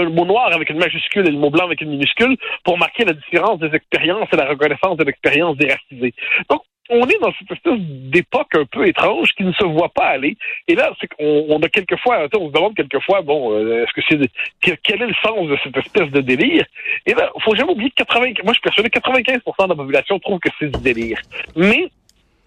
le 0.04 0.10
mot 0.10 0.24
noir 0.24 0.52
avec 0.52 0.70
une 0.70 0.78
majuscule 0.78 1.26
et 1.26 1.30
le 1.30 1.38
mot 1.38 1.50
blanc 1.50 1.64
avec 1.66 1.80
une 1.80 1.90
minuscule, 1.90 2.36
pour 2.64 2.78
marquer 2.78 3.04
la 3.04 3.12
différence 3.12 3.58
des 3.58 3.74
expériences 3.74 4.28
et 4.32 4.36
la 4.36 4.46
reconnaissance 4.46 4.96
de 4.96 5.04
l'expérience 5.04 5.56
des 5.56 5.72
racisés. 5.72 6.14
Donc 6.48 6.62
on 6.90 7.06
est 7.06 7.18
dans 7.20 7.32
cette 7.38 7.50
espèce 7.50 7.78
d'époque 7.78 8.54
un 8.54 8.64
peu 8.64 8.86
étrange 8.86 9.30
qui 9.36 9.44
ne 9.44 9.52
se 9.52 9.64
voit 9.64 9.90
pas 9.90 10.06
aller. 10.06 10.36
Et 10.66 10.74
là, 10.74 10.92
on 11.18 11.60
a 11.62 11.68
quelquefois, 11.68 12.26
on 12.36 12.48
se 12.48 12.52
demande 12.52 12.74
quelquefois, 12.74 13.22
bon, 13.22 13.52
euh, 13.52 13.84
est-ce 13.84 13.92
que 13.92 14.00
c'est 14.08 14.76
quel, 14.82 15.02
est 15.02 15.06
le 15.06 15.14
sens 15.24 15.48
de 15.48 15.56
cette 15.62 15.76
espèce 15.76 16.10
de 16.10 16.20
délire? 16.20 16.66
Et 17.06 17.14
là, 17.14 17.30
faut 17.44 17.54
jamais 17.54 17.70
oublier 17.70 17.90
que 17.90 18.02
80, 18.02 18.32
moi 18.44 18.52
je 18.52 18.52
suis 18.54 18.62
persuadé 18.62 18.90
que 18.90 18.98
95% 18.98 19.64
de 19.64 19.68
la 19.68 19.74
population 19.76 20.18
trouve 20.18 20.40
que 20.40 20.48
c'est 20.58 20.68
du 20.68 20.82
délire. 20.82 21.20
Mais 21.54 21.88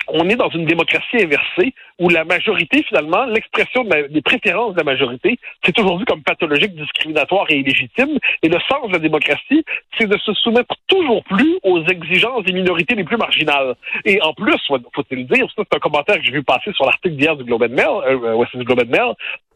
on 0.07 0.27
est 0.29 0.35
dans 0.35 0.49
une 0.49 0.65
démocratie 0.65 1.21
inversée 1.21 1.73
où 1.99 2.09
la 2.09 2.23
majorité, 2.25 2.83
finalement, 2.83 3.25
l'expression 3.25 3.83
des 3.83 4.21
préférences 4.21 4.73
de 4.73 4.77
la 4.79 4.83
majorité, 4.83 5.37
c'est 5.63 5.77
aujourd'hui 5.79 6.05
comme 6.05 6.21
pathologique, 6.23 6.75
discriminatoire 6.75 7.45
et 7.49 7.57
illégitime. 7.59 8.17
Et 8.41 8.49
le 8.49 8.59
sens 8.69 8.87
de 8.87 8.93
la 8.93 8.99
démocratie, 8.99 9.63
c'est 9.97 10.07
de 10.07 10.17
se 10.17 10.33
soumettre 10.33 10.75
toujours 10.87 11.23
plus 11.25 11.59
aux 11.63 11.83
exigences 11.85 12.43
des 12.45 12.53
minorités 12.53 12.95
les 12.95 13.03
plus 13.03 13.17
marginales. 13.17 13.75
Et 14.05 14.21
en 14.21 14.33
plus, 14.33 14.57
faut- 14.67 14.79
faut-il 14.95 15.25
dire, 15.27 15.45
c'est 15.55 15.75
un 15.75 15.79
commentaire 15.79 16.17
que 16.17 16.23
j'ai 16.23 16.31
vu 16.31 16.43
passer 16.43 16.71
sur 16.73 16.85
l'article 16.85 17.15
d'hier 17.15 17.35
du 17.35 17.43
Globe 17.43 17.63
and 17.63 17.69
Mail, 17.75 17.87
euh, 18.07 18.45
du 18.53 18.63
Globe 18.63 18.81
and 18.81 18.89
Mail, 18.89 19.13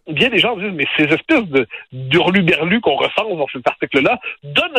bien 0.08 0.30
des 0.30 0.40
gens 0.40 0.56
disent, 0.58 0.72
mais 0.74 0.86
ces 0.98 1.04
espèces 1.04 1.48
de 1.48 1.68
d'hurluberlus 1.92 2.82
qu'on 2.82 2.96
ressent 2.96 3.36
dans 3.36 3.48
cet 3.48 3.68
article-là 3.68 4.20
donnent, 4.44 4.78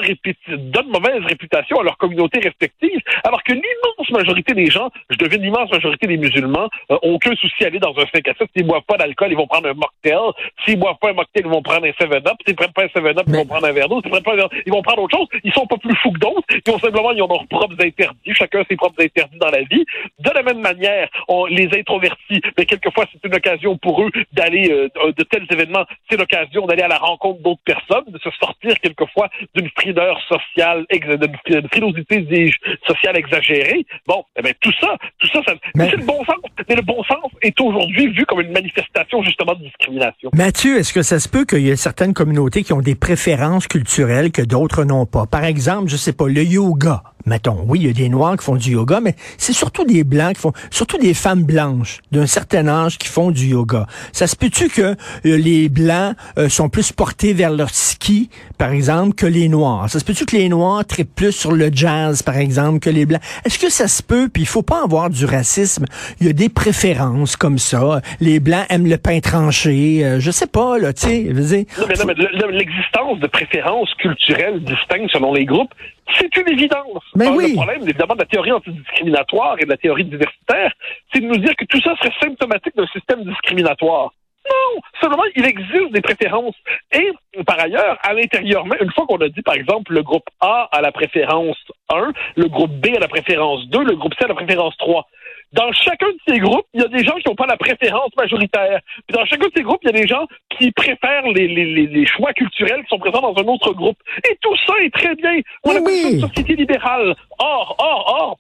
donnent 0.49 0.88
mauvaise 0.88 1.23
réputation 1.25 1.80
à 1.80 1.82
leur 1.82 1.97
communauté 1.99 2.40
respective, 2.40 3.00
alors 3.25 3.42
que 3.42 3.52
l'immense 3.52 4.11
majorité 4.11 4.54
des 4.54 4.66
gens, 4.66 4.90
je 5.11 5.16
devine 5.16 5.42
l'immense 5.42 5.70
majorité 5.70 6.06
des 6.06 6.16
musulmans, 6.16 6.68
euh, 6.90 6.99
ont 7.02 7.14
aucun 7.14 7.35
souci 7.37 7.64
à 7.64 7.66
aller 7.66 7.78
dans 7.78 7.94
un 7.99 8.04
5 8.12 8.28
à 8.28 8.35
7. 8.35 8.49
S'ils 8.56 8.66
boivent 8.66 8.82
pas 8.82 8.97
d'alcool, 8.97 9.28
ils 9.30 9.37
vont 9.37 9.47
prendre 9.47 9.68
un 9.68 9.75
mocktail. 9.75 10.18
S'ils 10.64 10.78
boivent 10.78 10.99
pas 11.00 11.11
un 11.11 11.14
mocktail, 11.14 11.42
ils 11.44 11.50
vont 11.50 11.62
prendre 11.62 11.85
un 11.85 11.90
7-up. 11.90 12.35
S'ils 12.47 12.56
prennent 12.56 12.73
pas 12.73 12.85
un 12.85 12.87
7-up, 12.87 13.25
ils 13.26 13.35
vont 13.35 13.47
prendre 13.47 13.66
un 13.66 13.73
verre 13.73 13.88
d'eau. 13.88 14.00
S'ils 14.00 14.11
prennent 14.11 14.23
pas 14.23 14.32
un 14.32 14.37
verre 14.37 14.49
ils 14.66 14.73
vont 14.73 14.82
prendre 14.82 15.02
autre 15.02 15.16
chose. 15.16 15.28
Ils 15.44 15.52
sont 15.52 15.66
pas 15.66 15.76
plus 15.76 15.94
fous 15.97 16.12
que 16.12 16.18
d'autres. 16.18 16.42
Ils 16.66 16.73
ont 16.73 16.78
simplement, 16.78 17.12
ils 17.12 17.23
ont 17.23 17.28
leurs 17.28 17.47
propres 17.47 17.76
interdits. 17.80 18.35
Chacun 18.35 18.61
a 18.61 18.64
ses 18.68 18.76
propres 18.76 19.02
interdits 19.02 19.38
dans 19.38 19.50
la 19.50 19.62
vie. 19.62 19.85
De 20.18 20.30
la 20.30 20.42
même 20.42 20.61
manière, 20.61 21.08
on, 21.28 21.47
les 21.47 21.68
introvertis, 21.78 22.40
mais 22.56 22.66
quelquefois, 22.66 23.04
c'est 23.12 23.26
une 23.26 23.35
occasion 23.35 23.76
pour 23.78 24.02
eux 24.02 24.11
d'aller 24.32 24.70
euh, 24.70 24.88
de 25.18 25.25
tels 25.25 25.46
événements. 25.50 25.84
C'est 26.10 26.16
l'occasion 26.16 26.66
d'aller 26.66 26.82
à 26.82 26.88
la 26.88 26.98
rencontre 26.98 27.42
d'autres 27.42 27.62
personnes, 27.64 28.04
de 28.08 28.18
se 28.18 28.30
sortir 28.38 28.78
quelquefois 28.80 29.28
d'une 29.54 29.68
frideur 29.70 30.18
sociale, 30.28 30.87
d'une 30.90 31.68
frilosité 31.68 32.52
sociale 32.87 33.16
exagérée. 33.16 33.87
Bon, 34.06 34.25
eh 34.38 34.42
bien, 34.42 34.52
tout 34.60 34.72
ça, 34.80 34.96
tout 35.18 35.28
ça, 35.28 35.40
ça 35.46 35.54
c'est 35.76 35.96
le 35.96 36.04
bon 36.04 36.25
sens. 36.25 36.37
Mais 36.68 36.75
le 36.75 36.82
bon 36.82 37.02
sens 37.04 37.30
est 37.42 37.58
aujourd'hui 37.60 38.12
vu 38.12 38.25
comme 38.26 38.40
une 38.40 38.52
manifestation 38.52 39.22
justement 39.22 39.54
de 39.54 39.64
discrimination. 39.64 40.30
Mathieu, 40.34 40.78
est-ce 40.78 40.92
que 40.92 41.02
ça 41.02 41.18
se 41.18 41.28
peut 41.28 41.44
qu'il 41.44 41.60
y 41.60 41.70
ait 41.70 41.76
certaines 41.76 42.14
communautés 42.14 42.62
qui 42.62 42.72
ont 42.72 42.80
des 42.80 42.94
préférences 42.94 43.66
culturelles 43.66 44.32
que 44.32 44.42
d'autres 44.42 44.84
n'ont 44.84 45.06
pas? 45.06 45.26
Par 45.26 45.44
exemple, 45.44 45.88
je 45.88 45.96
sais 45.96 46.12
pas, 46.12 46.28
le 46.28 46.42
yoga 46.42 47.02
mettons, 47.28 47.64
oui, 47.66 47.80
il 47.80 47.87
y 47.87 47.90
a 47.90 47.92
des 47.92 48.08
Noirs 48.08 48.37
qui 48.37 48.44
font 48.44 48.56
du 48.56 48.72
yoga, 48.72 49.00
mais 49.00 49.14
c'est 49.37 49.52
surtout 49.52 49.84
des 49.84 50.02
Blancs 50.02 50.34
qui 50.34 50.40
font, 50.40 50.52
surtout 50.70 50.98
des 50.98 51.14
femmes 51.14 51.44
blanches 51.44 52.00
d'un 52.10 52.26
certain 52.26 52.66
âge 52.66 52.98
qui 52.98 53.08
font 53.08 53.30
du 53.30 53.46
yoga. 53.48 53.87
Ça 54.12 54.26
se 54.26 54.34
peut-tu 54.34 54.68
que 54.68 54.96
les 55.24 55.68
Blancs 55.68 56.14
euh, 56.38 56.48
sont 56.48 56.68
plus 56.68 56.92
portés 56.92 57.32
vers 57.32 57.50
leur 57.50 57.70
ski, 57.70 58.30
par 58.58 58.72
exemple, 58.72 59.14
que 59.14 59.26
les 59.26 59.48
Noirs? 59.48 59.88
Ça 59.88 59.98
se 59.98 60.04
peut-tu 60.04 60.24
que 60.24 60.36
les 60.36 60.48
Noirs 60.48 60.84
traitent 60.86 61.14
plus 61.14 61.32
sur 61.32 61.52
le 61.52 61.70
jazz, 61.72 62.22
par 62.22 62.36
exemple, 62.36 62.80
que 62.80 62.90
les 62.90 63.06
Blancs? 63.06 63.20
Est-ce 63.44 63.58
que 63.58 63.70
ça 63.70 63.88
se 63.88 64.02
peut? 64.02 64.28
Puis 64.32 64.42
il 64.42 64.48
faut 64.48 64.62
pas 64.62 64.82
avoir 64.82 65.10
du 65.10 65.24
racisme? 65.24 65.84
Il 66.20 66.26
y 66.26 66.30
a 66.30 66.32
des 66.32 66.48
préférences 66.48 67.36
comme 67.36 67.58
ça. 67.58 68.00
Les 68.20 68.40
Blancs 68.40 68.66
aiment 68.70 68.86
le 68.86 68.98
pain 68.98 69.20
tranché. 69.20 70.04
Euh, 70.04 70.20
je 70.20 70.30
sais 70.30 70.46
pas, 70.46 70.78
là, 70.78 70.92
tu 70.92 71.02
sais. 71.02 71.24
Non, 71.24 71.86
mais, 71.88 72.14
non, 72.14 72.46
mais 72.48 72.58
l'existence 72.58 73.20
de 73.20 73.26
préférences 73.26 73.92
culturelles 73.94 74.62
distinctes 74.62 75.10
selon 75.12 75.32
les 75.32 75.44
groupes, 75.44 75.72
c'est 76.18 76.34
une 76.36 76.48
évidence. 76.48 77.02
Mais 77.14 77.28
oui. 77.28 77.50
Le 77.50 77.54
problème, 77.54 77.82
évidemment, 77.82 78.14
de 78.14 78.20
la 78.20 78.26
théorie 78.26 78.52
antidiscriminatoire 78.52 79.56
et 79.58 79.64
de 79.64 79.70
la 79.70 79.76
théorie 79.76 80.04
diversitaire, 80.04 80.72
c'est 81.12 81.20
de 81.20 81.26
nous 81.26 81.36
dire 81.36 81.54
que 81.56 81.64
tout 81.66 81.80
ça 81.82 81.94
serait 81.96 82.12
symptomatique 82.20 82.74
d'un 82.76 82.86
système 82.88 83.24
discriminatoire. 83.24 84.12
Non, 84.50 84.80
seulement 85.00 85.24
il 85.36 85.46
existe 85.46 85.92
des 85.92 86.00
préférences. 86.00 86.56
Et 86.92 87.10
par 87.46 87.58
ailleurs, 87.60 87.98
à 88.02 88.14
l'intérieur 88.14 88.64
une 88.80 88.90
fois 88.92 89.06
qu'on 89.06 89.18
a 89.18 89.28
dit, 89.28 89.42
par 89.42 89.54
exemple, 89.54 89.92
le 89.92 90.02
groupe 90.02 90.28
A 90.40 90.68
a 90.72 90.80
la 90.80 90.92
préférence 90.92 91.58
1, 91.90 92.12
le 92.36 92.48
groupe 92.48 92.72
B 92.72 92.86
a 92.96 93.00
la 93.00 93.08
préférence 93.08 93.66
2, 93.68 93.84
le 93.84 93.96
groupe 93.96 94.14
C 94.18 94.24
a 94.24 94.28
la 94.28 94.34
préférence 94.34 94.76
3, 94.78 95.06
dans 95.52 95.72
chacun 95.72 96.08
de 96.08 96.18
ces 96.28 96.38
groupes, 96.38 96.66
il 96.74 96.82
y 96.82 96.84
a 96.84 96.88
des 96.88 97.04
gens 97.04 97.14
qui 97.14 97.28
n'ont 97.28 97.34
pas 97.34 97.46
la 97.46 97.56
préférence 97.56 98.10
majoritaire. 98.16 98.80
Puis 99.06 99.16
dans 99.16 99.24
chacun 99.24 99.46
de 99.46 99.52
ces 99.56 99.62
groupes, 99.62 99.80
il 99.82 99.86
y 99.86 99.96
a 99.96 100.00
des 100.00 100.06
gens 100.06 100.26
qui 100.58 100.70
préfèrent 100.72 101.26
les, 101.34 101.48
les, 101.48 101.86
les, 101.86 102.06
choix 102.06 102.32
culturels 102.34 102.82
qui 102.82 102.88
sont 102.88 102.98
présents 102.98 103.22
dans 103.22 103.40
un 103.40 103.46
autre 103.46 103.72
groupe. 103.72 103.96
Et 104.30 104.36
tout 104.42 104.54
ça 104.66 104.74
est 104.82 104.92
très 104.92 105.14
bien. 105.14 105.40
On 105.64 105.70
a 105.70 105.78
une 105.78 106.20
société 106.20 106.54
libérale. 106.54 107.14
Or, 107.38 107.76
or, 107.78 108.14
or, 108.20 108.38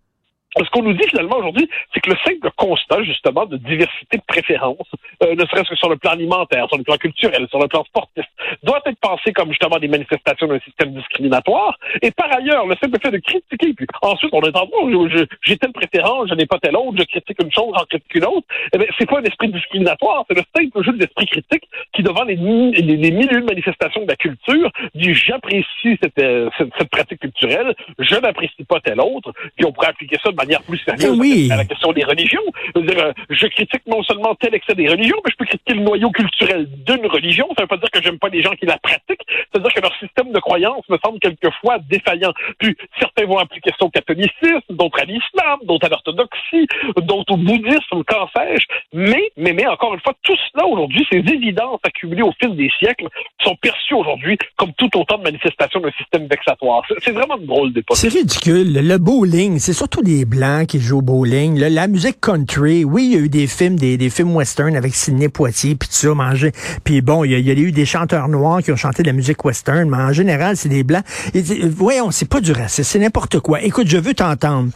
ce 0.64 0.70
qu'on 0.70 0.82
nous 0.82 0.94
dit 0.94 1.06
finalement 1.08 1.36
aujourd'hui, 1.36 1.68
c'est 1.94 2.00
que 2.00 2.10
le 2.10 2.16
simple 2.24 2.50
constat 2.56 3.02
justement 3.02 3.46
de 3.46 3.56
diversité 3.56 4.18
de 4.18 4.22
préférences, 4.26 4.90
euh, 5.22 5.34
ne 5.34 5.44
serait-ce 5.46 5.70
que 5.70 5.76
sur 5.76 5.88
le 5.88 5.96
plan 5.96 6.12
alimentaire, 6.12 6.66
sur 6.68 6.78
le 6.78 6.84
plan 6.84 6.96
culturel, 6.96 7.46
sur 7.50 7.58
le 7.58 7.68
plan 7.68 7.84
sportif, 7.84 8.24
doit 8.62 8.80
être 8.86 8.98
pensé 9.00 9.32
comme 9.32 9.50
justement 9.50 9.78
des 9.78 9.88
manifestations 9.88 10.46
d'un 10.46 10.60
système 10.60 10.92
discriminatoire. 10.94 11.78
Et 12.02 12.10
par 12.10 12.32
ailleurs, 12.34 12.66
le 12.66 12.76
simple 12.76 12.98
fait 13.00 13.10
de 13.10 13.18
critiquer, 13.18 13.72
puis 13.74 13.86
ensuite 14.02 14.30
on 14.32 14.42
est 14.42 14.56
en 14.56 14.68
oh, 14.72 15.08
j'ai 15.42 15.56
telle 15.56 15.72
préférence, 15.72 16.28
je 16.28 16.34
n'ai 16.34 16.46
pas 16.46 16.58
telle 16.58 16.76
autre, 16.76 16.96
je 16.98 17.04
critique 17.04 17.42
une 17.42 17.52
chose, 17.52 17.72
j'en 17.76 17.84
critique 17.84 18.14
une 18.14 18.24
autre, 18.24 18.46
eh 18.72 18.88
c'est 18.98 19.08
pas 19.08 19.18
un 19.18 19.24
esprit 19.24 19.48
discriminatoire, 19.48 20.24
c'est 20.28 20.36
le 20.36 20.42
simple 20.56 20.84
jeu 20.84 20.92
d'esprit 20.92 21.26
critique 21.26 21.64
qui, 21.92 22.02
devant 22.02 22.24
les, 22.24 22.36
les, 22.36 22.96
les, 22.96 23.40
manifestations 23.40 24.02
de 24.02 24.08
la 24.08 24.16
culture, 24.16 24.70
dit 24.94 25.14
j'apprécie 25.14 25.98
cette, 26.02 26.18
euh, 26.18 26.50
cette, 26.58 26.70
cette, 26.78 26.90
pratique 26.90 27.20
culturelle, 27.20 27.74
je 27.98 28.14
n'apprécie 28.16 28.64
pas 28.64 28.80
telle 28.80 29.00
autre, 29.00 29.32
puis 29.56 29.66
on 29.66 29.72
pourrait 29.72 29.88
appliquer 29.88 30.16
ça 30.22 30.30
de 30.30 30.36
manière 30.36 30.47
plus 30.56 30.78
sérieuse 30.78 31.18
oui. 31.18 31.48
à 31.50 31.56
la 31.56 31.64
question 31.64 31.92
des 31.92 32.04
religions. 32.04 32.42
Je, 32.74 32.80
dire, 32.80 32.98
euh, 32.98 33.12
je 33.30 33.46
critique 33.46 33.82
non 33.86 34.02
seulement 34.02 34.34
tel 34.34 34.54
excès 34.54 34.74
des 34.74 34.88
religions, 34.88 35.16
mais 35.24 35.30
je 35.30 35.36
peux 35.36 35.44
critiquer 35.44 35.74
le 35.74 35.80
noyau 35.80 36.10
culturel 36.10 36.66
d'une 36.86 37.06
religion. 37.06 37.46
Ça 37.56 37.64
veut 37.64 37.68
pas 37.68 37.76
dire 37.76 37.90
que 37.90 38.02
j'aime 38.02 38.18
pas 38.18 38.28
les 38.28 38.42
gens 38.42 38.52
qui 38.52 38.66
la 38.66 38.78
pratiquent. 38.78 39.26
Ça 39.52 39.58
veut 39.58 39.60
dire 39.60 39.72
que 39.74 39.80
leur 39.80 39.94
système 39.98 40.32
de 40.32 40.38
croyance 40.38 40.88
me 40.88 40.98
semble 41.04 41.18
quelquefois 41.20 41.78
défaillant. 41.90 42.32
Puis 42.58 42.76
certains 42.98 43.26
vont 43.26 43.38
appliquer 43.38 43.70
ça 43.78 43.86
au 43.86 43.90
catholicisme, 43.90 44.60
d'autres 44.70 45.00
à 45.00 45.04
l'islam, 45.04 45.58
d'autres 45.64 45.86
à 45.86 45.88
l'orthodoxie, 45.90 46.66
d'autres 46.96 47.34
au 47.34 47.36
bouddhisme, 47.36 48.04
qu'en 48.06 48.28
sais-je. 48.36 48.66
Mais, 48.92 49.30
mais, 49.36 49.52
mais 49.52 49.66
encore 49.66 49.94
une 49.94 50.00
fois, 50.00 50.14
tout 50.22 50.36
cela 50.52 50.66
aujourd'hui, 50.66 51.06
ces 51.10 51.18
évidences 51.18 51.80
accumulées 51.82 52.22
au 52.22 52.32
fil 52.40 52.54
des 52.56 52.70
siècles 52.78 53.08
sont 53.42 53.56
perçues 53.56 53.94
aujourd'hui 53.94 54.38
comme 54.56 54.72
tout 54.74 54.90
autant 54.96 55.18
de 55.18 55.24
manifestations 55.24 55.80
d'un 55.80 55.92
système 55.92 56.26
vexatoire. 56.26 56.82
C'est 57.02 57.12
vraiment 57.12 57.38
une 57.38 57.46
drôle 57.46 57.72
d'époque. 57.72 57.96
C'est 57.96 58.08
ridicule. 58.08 58.74
Le 58.74 58.98
bowling, 58.98 59.58
c'est 59.58 59.72
surtout 59.72 60.02
des 60.02 60.24
qui 60.66 60.80
jouent 60.80 60.98
au 60.98 61.02
bowling. 61.02 61.58
la 61.58 61.88
musique 61.88 62.20
country, 62.20 62.84
oui, 62.84 63.06
il 63.06 63.12
y 63.12 63.16
a 63.16 63.18
eu 63.24 63.28
des 63.28 63.46
films, 63.46 63.76
des, 63.76 64.10
films 64.10 64.36
western 64.36 64.76
avec 64.76 64.94
Sidney 64.94 65.28
Poitier, 65.28 65.74
puis 65.74 65.88
tout 65.88 65.94
ça, 65.94 66.14
manger. 66.14 66.52
Puis 66.84 67.00
bon, 67.00 67.24
il 67.24 67.32
y, 67.32 67.34
a, 67.34 67.38
il 67.38 67.46
y, 67.46 67.50
a, 67.50 67.54
eu 67.54 67.72
des 67.72 67.84
chanteurs 67.84 68.28
noirs 68.28 68.62
qui 68.62 68.70
ont 68.70 68.76
chanté 68.76 69.02
de 69.02 69.08
la 69.08 69.12
musique 69.12 69.44
western, 69.44 69.88
mais 69.88 69.96
en 69.96 70.12
général, 70.12 70.56
c'est 70.56 70.68
des 70.68 70.84
blancs. 70.84 71.02
Et, 71.34 71.42
voyons, 71.68 72.10
c'est 72.10 72.28
pas 72.28 72.40
du 72.40 72.52
racisme, 72.52 72.84
c'est 72.84 72.98
n'importe 72.98 73.40
quoi. 73.40 73.62
Écoute, 73.62 73.88
je 73.88 73.98
veux 73.98 74.14
t'entendre. 74.14 74.70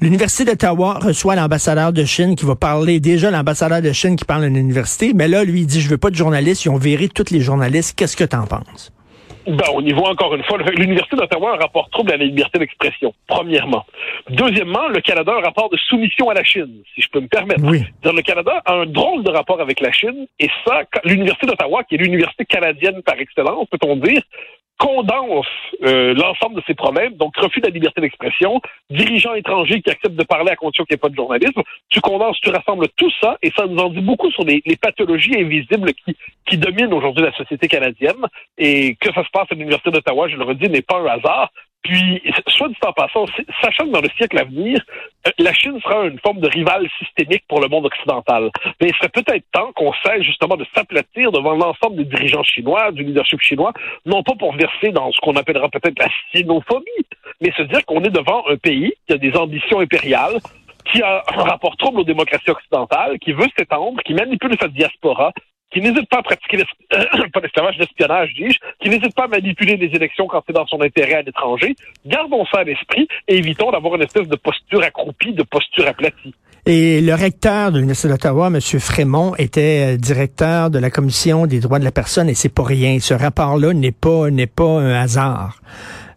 L'Université 0.00 0.44
d'Ottawa 0.44 0.98
reçoit 1.00 1.36
l'ambassadeur 1.36 1.92
de 1.92 2.04
Chine 2.04 2.34
qui 2.34 2.46
va 2.46 2.56
parler, 2.56 2.98
déjà 2.98 3.30
l'ambassadeur 3.30 3.82
de 3.82 3.92
Chine 3.92 4.16
qui 4.16 4.24
parle 4.24 4.44
à 4.44 4.48
l'université, 4.48 5.12
mais 5.14 5.28
là, 5.28 5.44
lui, 5.44 5.60
il 5.60 5.66
dit, 5.66 5.80
je 5.80 5.88
veux 5.88 5.98
pas 5.98 6.10
de 6.10 6.16
journalistes, 6.16 6.64
ils 6.64 6.70
ont 6.70 6.78
viré 6.78 7.08
tous 7.08 7.30
les 7.30 7.40
journalistes. 7.40 7.94
Qu'est-ce 7.96 8.16
que 8.16 8.24
t'en 8.24 8.46
penses? 8.46 8.92
Ben, 9.46 9.64
au 9.74 9.82
niveau, 9.82 10.04
encore 10.04 10.34
une 10.34 10.44
fois, 10.44 10.58
l'Université 10.76 11.16
d'Ottawa 11.16 11.52
a 11.52 11.54
un 11.54 11.58
rapport 11.58 11.90
trouble 11.90 12.12
à 12.12 12.16
la 12.16 12.24
liberté 12.24 12.58
d'expression, 12.58 13.12
premièrement. 13.26 13.84
Deuxièmement, 14.28 14.88
le 14.88 15.00
Canada 15.00 15.32
a 15.32 15.38
un 15.38 15.42
rapport 15.42 15.68
de 15.68 15.76
soumission 15.76 16.30
à 16.30 16.34
la 16.34 16.44
Chine, 16.44 16.82
si 16.94 17.02
je 17.02 17.08
peux 17.08 17.20
me 17.20 17.26
permettre. 17.28 17.62
Oui. 17.64 17.82
Le 18.04 18.22
Canada 18.22 18.62
a 18.64 18.72
un 18.74 18.86
drôle 18.86 19.24
de 19.24 19.30
rapport 19.30 19.60
avec 19.60 19.80
la 19.80 19.90
Chine, 19.90 20.26
et 20.38 20.48
ça, 20.64 20.82
l'Université 21.04 21.46
d'Ottawa, 21.46 21.82
qui 21.84 21.96
est 21.96 21.98
l'université 21.98 22.44
canadienne 22.44 23.02
par 23.02 23.18
excellence, 23.18 23.66
peut-on 23.68 23.96
dire, 23.96 24.22
condense 24.82 25.46
euh, 25.84 26.12
l'ensemble 26.14 26.56
de 26.56 26.62
ces 26.66 26.74
problèmes, 26.74 27.14
donc 27.14 27.36
refus 27.36 27.60
de 27.60 27.66
la 27.66 27.72
liberté 27.72 28.00
d'expression, 28.00 28.60
dirigeants 28.90 29.34
étrangers 29.34 29.80
qui 29.80 29.90
acceptent 29.90 30.16
de 30.16 30.24
parler 30.24 30.50
à 30.50 30.56
condition 30.56 30.84
qu'il 30.84 30.94
n'y 30.94 30.96
ait 30.96 31.06
pas 31.06 31.08
de 31.08 31.14
journalisme, 31.14 31.62
tu 31.88 32.00
condenses, 32.00 32.40
tu 32.40 32.50
rassembles 32.50 32.88
tout 32.96 33.10
ça, 33.20 33.38
et 33.42 33.52
ça 33.56 33.66
nous 33.66 33.78
en 33.78 33.90
dit 33.90 34.00
beaucoup 34.00 34.30
sur 34.32 34.44
les, 34.44 34.60
les 34.66 34.74
pathologies 34.74 35.38
invisibles 35.38 35.92
qui, 35.94 36.16
qui 36.46 36.58
dominent 36.58 36.92
aujourd'hui 36.92 37.24
la 37.24 37.32
société 37.32 37.68
canadienne, 37.68 38.26
et 38.58 38.96
que 38.96 39.12
ça 39.12 39.22
se 39.22 39.30
passe 39.32 39.46
à 39.52 39.54
l'Université 39.54 39.92
d'Ottawa, 39.92 40.26
je 40.28 40.36
le 40.36 40.44
redis, 40.44 40.68
n'est 40.68 40.82
pas 40.82 40.98
un 40.98 41.06
hasard, 41.06 41.50
puis, 41.82 42.22
soit 42.46 42.68
dit 42.68 42.76
en 42.86 42.92
passant, 42.92 43.26
sachant 43.60 43.86
que 43.86 43.90
dans 43.90 44.00
le 44.00 44.08
siècle 44.16 44.38
à 44.38 44.44
venir, 44.44 44.80
euh, 45.26 45.30
la 45.38 45.52
Chine 45.52 45.80
sera 45.80 46.06
une 46.06 46.18
forme 46.20 46.38
de 46.38 46.48
rival 46.48 46.88
systémique 46.98 47.42
pour 47.48 47.60
le 47.60 47.68
monde 47.68 47.86
occidental. 47.86 48.50
Mais 48.80 48.88
il 48.88 48.94
serait 48.94 49.08
peut-être 49.08 49.44
temps 49.52 49.72
qu'on 49.72 49.92
cesse 50.04 50.22
justement 50.22 50.56
de 50.56 50.64
s'aplatir 50.74 51.32
devant 51.32 51.54
l'ensemble 51.54 51.96
des 51.96 52.04
dirigeants 52.04 52.44
chinois, 52.44 52.92
du 52.92 53.02
leadership 53.02 53.40
chinois, 53.40 53.72
non 54.06 54.22
pas 54.22 54.34
pour 54.34 54.54
verser 54.54 54.92
dans 54.92 55.10
ce 55.10 55.20
qu'on 55.20 55.34
appellera 55.34 55.68
peut-être 55.68 55.98
la 55.98 56.08
sinophobie, 56.32 57.06
mais 57.40 57.52
se 57.56 57.62
dire 57.62 57.84
qu'on 57.84 58.04
est 58.04 58.10
devant 58.10 58.44
un 58.48 58.56
pays 58.56 58.92
qui 59.06 59.14
a 59.14 59.18
des 59.18 59.36
ambitions 59.36 59.80
impériales, 59.80 60.38
qui 60.84 61.02
a 61.02 61.24
un 61.34 61.42
rapport 61.42 61.76
trouble 61.76 62.00
aux 62.00 62.04
démocraties 62.04 62.50
occidentales, 62.50 63.18
qui 63.18 63.32
veut 63.32 63.48
s'étendre, 63.56 64.00
qui 64.02 64.14
manipule 64.14 64.56
sa 64.60 64.68
diaspora, 64.68 65.32
qui 65.72 65.80
n'hésite 65.80 66.08
pas 66.08 66.18
à 66.18 66.22
pratiquer 66.22 66.58
l'espionnage, 67.78 68.30
dis-je, 68.34 68.58
qui 68.80 68.88
n'hésite 68.88 69.14
pas 69.14 69.24
à 69.24 69.28
manipuler 69.28 69.76
les 69.76 69.94
élections 69.94 70.26
quand 70.26 70.42
c'est 70.46 70.52
dans 70.52 70.66
son 70.66 70.80
intérêt 70.80 71.14
à 71.14 71.22
l'étranger. 71.22 71.74
Gardons 72.06 72.44
ça 72.52 72.60
à 72.60 72.64
l'esprit 72.64 73.08
et 73.28 73.38
évitons 73.38 73.70
d'avoir 73.70 73.94
une 73.94 74.02
espèce 74.02 74.28
de 74.28 74.36
posture 74.36 74.82
accroupie, 74.82 75.32
de 75.32 75.42
posture 75.42 75.86
aplatie. 75.86 76.34
Et 76.64 77.00
le 77.00 77.14
recteur 77.14 77.72
de 77.72 77.78
l'Université 77.78 78.08
d'Ottawa, 78.08 78.46
M. 78.46 78.60
Frémont, 78.60 79.34
était 79.34 79.94
euh, 79.94 79.96
directeur 79.96 80.70
de 80.70 80.78
la 80.78 80.90
Commission 80.90 81.48
des 81.48 81.58
droits 81.58 81.80
de 81.80 81.84
la 81.84 81.90
personne 81.90 82.28
et 82.28 82.34
c'est 82.34 82.54
pas 82.54 82.62
rien. 82.62 83.00
Ce 83.00 83.14
rapport-là 83.14 83.72
n'est 83.72 83.90
pas, 83.90 84.30
n'est 84.30 84.46
pas 84.46 84.78
un 84.78 84.94
hasard. 84.94 85.60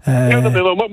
Euh, 0.07 0.29
Non, 0.29 0.41
non, 0.49 0.75
moi, 0.75 0.87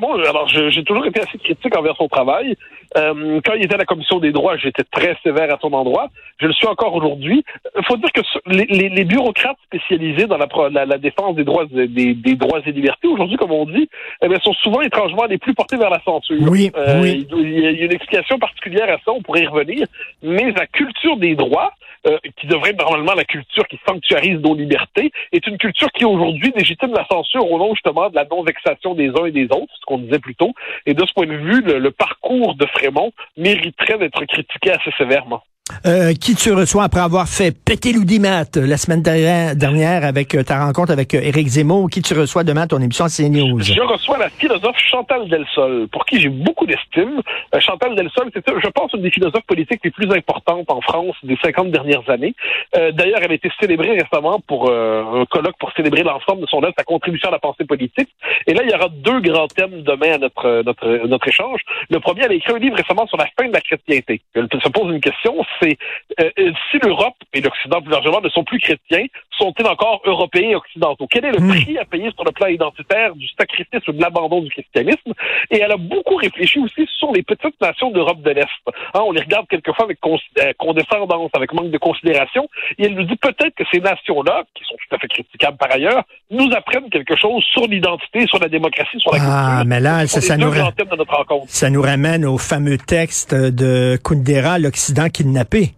moi, 0.00 0.28
alors 0.28 0.48
j'ai 0.48 0.82
toujours 0.84 1.06
été 1.06 1.20
assez 1.20 1.38
critique 1.38 1.76
envers 1.76 1.96
son 1.96 2.08
travail. 2.08 2.56
Euh, 2.96 3.40
quand 3.44 3.52
il 3.54 3.64
était 3.64 3.74
à 3.74 3.78
la 3.78 3.84
commission 3.84 4.18
des 4.20 4.32
droits, 4.32 4.56
j'étais 4.56 4.84
très 4.84 5.16
sévère 5.22 5.52
à 5.52 5.58
son 5.60 5.72
endroit. 5.72 6.08
Je 6.40 6.46
le 6.46 6.52
suis 6.54 6.66
encore 6.66 6.94
aujourd'hui. 6.94 7.44
Il 7.78 7.84
faut 7.84 7.96
dire 7.96 8.10
que 8.12 8.20
les, 8.46 8.64
les- 8.66 8.88
les 8.88 9.04
bureaucrates 9.04 9.58
spécialisés 9.66 10.26
dans 10.26 10.38
la, 10.38 10.46
pro- 10.46 10.68
la, 10.68 10.86
la 10.86 10.96
défense 10.96 11.34
des 11.36 11.44
droits 11.44 11.66
des, 11.66 12.14
des 12.14 12.34
droits 12.36 12.60
et 12.64 12.72
libertés 12.72 13.08
aujourd'hui, 13.08 13.36
comme 13.36 13.52
on 13.52 13.66
dit, 13.66 13.88
eh 14.22 14.28
bien, 14.28 14.38
sont 14.40 14.54
souvent 14.54 14.80
étrangement 14.80 15.24
les 15.26 15.38
plus 15.38 15.52
portés 15.54 15.76
vers 15.76 15.90
la 15.90 16.00
censure. 16.04 16.36
Oui, 16.48 16.70
Euh, 16.76 17.00
oui. 17.02 17.26
Il 17.36 17.48
il 17.48 17.60
y 17.80 17.82
a 17.82 17.84
une 17.86 17.92
explication 17.92 18.38
particulière 18.38 18.88
à 18.88 18.96
ça, 19.04 19.12
on 19.12 19.20
pourrait 19.20 19.42
y 19.42 19.46
revenir. 19.46 19.86
Mais 20.22 20.50
la 20.52 20.66
culture 20.66 21.16
des 21.18 21.34
droits, 21.34 21.72
euh, 22.06 22.18
qui 22.36 22.46
devrait 22.46 22.70
être 22.70 22.82
normalement 22.82 23.14
la 23.14 23.24
culture 23.24 23.66
qui 23.68 23.78
sanctuarise 23.86 24.38
nos 24.40 24.54
libertés, 24.54 25.10
est 25.32 25.46
une 25.46 25.58
culture 25.58 25.90
qui 25.92 26.04
aujourd'hui 26.04 26.52
légitime 26.56 26.92
la 26.92 27.06
censure 27.06 27.50
au 27.50 27.58
nom 27.58 27.74
justement 27.74 28.10
de 28.10 28.14
la 28.14 28.24
non-vexation 28.24 28.94
des 28.94 29.08
uns 29.08 29.26
et 29.26 29.32
des 29.32 29.46
autres, 29.46 29.72
ce 29.80 29.84
qu'on 29.86 29.98
disait 29.98 30.18
plus 30.18 30.34
tôt. 30.34 30.52
Et 30.86 30.94
de 30.94 31.04
ce 31.04 31.12
point 31.12 31.26
de 31.26 31.36
vue, 31.36 31.62
le, 31.62 31.78
le 31.78 31.90
parcours 31.90 32.54
de 32.54 32.66
Frémont 32.66 33.12
mériterait 33.36 33.98
d'être 33.98 34.24
critiqué 34.24 34.72
assez 34.72 34.90
sévèrement. 34.98 35.42
Euh, 35.84 36.12
qui 36.14 36.36
tu 36.36 36.52
reçois 36.52 36.84
après 36.84 37.00
avoir 37.00 37.28
fait 37.28 37.50
péter 37.50 37.92
l'audimat 37.92 38.44
euh, 38.56 38.66
la 38.66 38.76
semaine 38.76 39.02
dernière 39.02 40.04
avec 40.04 40.34
euh, 40.34 40.44
ta 40.44 40.64
rencontre 40.64 40.92
avec 40.92 41.12
euh, 41.14 41.20
Éric 41.20 41.48
Zemmour? 41.48 41.90
Qui 41.90 42.02
tu 42.02 42.14
reçois 42.14 42.44
demain 42.44 42.62
à 42.62 42.66
ton 42.68 42.80
émission 42.80 43.06
CNews? 43.06 43.60
Je 43.62 43.80
reçois 43.80 44.18
la 44.18 44.28
philosophe 44.28 44.78
Chantal 44.78 45.28
Delsol, 45.28 45.88
pour 45.88 46.04
qui 46.06 46.20
j'ai 46.20 46.28
beaucoup 46.28 46.66
d'estime. 46.66 47.20
Euh, 47.54 47.60
Chantal 47.60 47.96
Delsol, 47.96 48.30
c'est, 48.32 48.44
je 48.46 48.68
pense, 48.68 48.92
une 48.92 49.02
des 49.02 49.10
philosophes 49.10 49.46
politiques 49.46 49.80
les 49.82 49.90
plus 49.90 50.10
importantes 50.12 50.70
en 50.70 50.80
France 50.80 51.16
des 51.24 51.36
50 51.42 51.72
dernières 51.72 52.08
années. 52.08 52.34
Euh, 52.76 52.92
d'ailleurs, 52.92 53.18
elle 53.22 53.32
a 53.32 53.34
été 53.34 53.50
célébrée 53.60 53.98
récemment 53.98 54.40
pour 54.46 54.70
un 54.70 55.24
colloque 55.26 55.56
pour 55.58 55.72
célébrer 55.72 56.02
l'ensemble 56.02 56.42
de 56.42 56.46
son 56.46 56.62
œuvre, 56.62 56.74
sa 56.78 56.84
contribution 56.84 57.28
à 57.28 57.32
la 57.32 57.38
pensée 57.38 57.64
politique. 57.64 58.08
Et 58.46 58.54
là, 58.54 58.62
il 58.62 58.70
y 58.70 58.74
aura 58.74 58.88
deux 58.88 59.20
grands 59.20 59.48
thèmes 59.48 59.82
demain 59.82 60.14
à 60.14 60.18
notre, 60.18 60.62
notre, 60.64 61.06
notre 61.06 61.28
échange. 61.28 61.60
Le 61.90 61.98
premier, 62.00 62.22
elle 62.24 62.32
a 62.32 62.34
écrit 62.34 62.54
un 62.54 62.58
livre 62.58 62.76
récemment 62.76 63.06
sur 63.06 63.16
la 63.16 63.26
fin 63.38 63.48
de 63.48 63.52
la 63.52 63.60
chrétienté. 63.60 64.22
Elle 64.34 64.48
se 64.62 64.68
pose 64.68 64.92
une 64.92 65.00
question, 65.00 65.34
c'est 65.60 65.76
euh, 66.20 66.30
euh, 66.38 66.50
si 66.70 66.78
l'Europe 66.82 67.14
et 67.32 67.40
l'Occident 67.40 67.80
plus 67.80 67.90
largement 67.90 68.20
ne 68.20 68.28
sont 68.28 68.44
plus 68.44 68.58
chrétiens, 68.58 69.06
sont-ils 69.38 69.66
encore 69.66 70.00
européens 70.04 70.50
et 70.50 70.54
occidentaux? 70.54 71.06
Quel 71.10 71.24
est 71.26 71.32
le 71.32 71.40
Hmm. 71.40 71.48
prix 71.50 71.78
à 71.78 71.84
payer 71.84 72.10
sur 72.14 72.24
le 72.24 72.32
plan 72.32 72.46
identitaire 72.46 73.14
du 73.14 73.26
sacrifice 73.38 73.86
ou 73.88 73.92
de 73.92 74.00
l'abandon 74.00 74.40
du 74.40 74.50
christianisme? 74.50 75.12
Et 75.50 75.58
elle 75.60 75.70
a 75.72 75.76
beaucoup 75.76 76.16
réfléchi 76.16 76.58
aussi 76.58 76.86
sur 76.98 77.12
les 77.12 77.22
petites 77.22 77.60
nations 77.60 77.90
d'Europe 77.90 78.22
de 78.22 78.30
l'Est. 78.30 78.46
Hein, 78.94 79.00
on 79.06 79.12
les 79.12 79.20
regarde 79.22 79.46
quelquefois 79.48 79.84
avec 79.84 80.00
cons- 80.00 80.18
euh, 80.40 80.52
condescendance, 80.58 81.30
avec 81.34 81.52
manque 81.52 81.70
de 81.70 81.78
considération, 81.78 82.48
et 82.78 82.84
elle 82.86 82.94
nous 82.94 83.04
dit 83.04 83.16
peut-être 83.16 83.54
que 83.54 83.64
ces 83.72 83.80
nations-là, 83.80 84.44
qui 84.54 84.64
sont 84.64 84.76
tout 84.76 84.94
à 84.96 84.98
fait 84.98 85.08
critiquables 85.08 85.56
par 85.58 85.70
ailleurs, 85.72 86.02
nous 86.30 86.48
apprennent 86.56 86.88
quelque 86.90 87.16
chose 87.16 87.42
sur 87.52 87.66
l'identité, 87.66 88.26
sur 88.26 88.38
la 88.38 88.48
démocratie, 88.48 88.98
sur 88.98 89.12
la 89.12 89.18
Ah, 89.20 89.46
culture. 89.58 89.64
mais 89.66 89.80
là, 89.80 90.06
ça, 90.06 90.20
ça 90.20 90.36
nous, 90.36 90.50
de 90.50 90.96
notre 90.96 91.46
ça 91.48 91.70
nous 91.70 91.82
ramène 91.82 92.24
au 92.24 92.38
fameux 92.38 92.78
texte 92.78 93.34
de 93.34 93.96
Kundera, 94.02 94.58
l'Occident 94.58 95.08
tapé. 95.46 95.74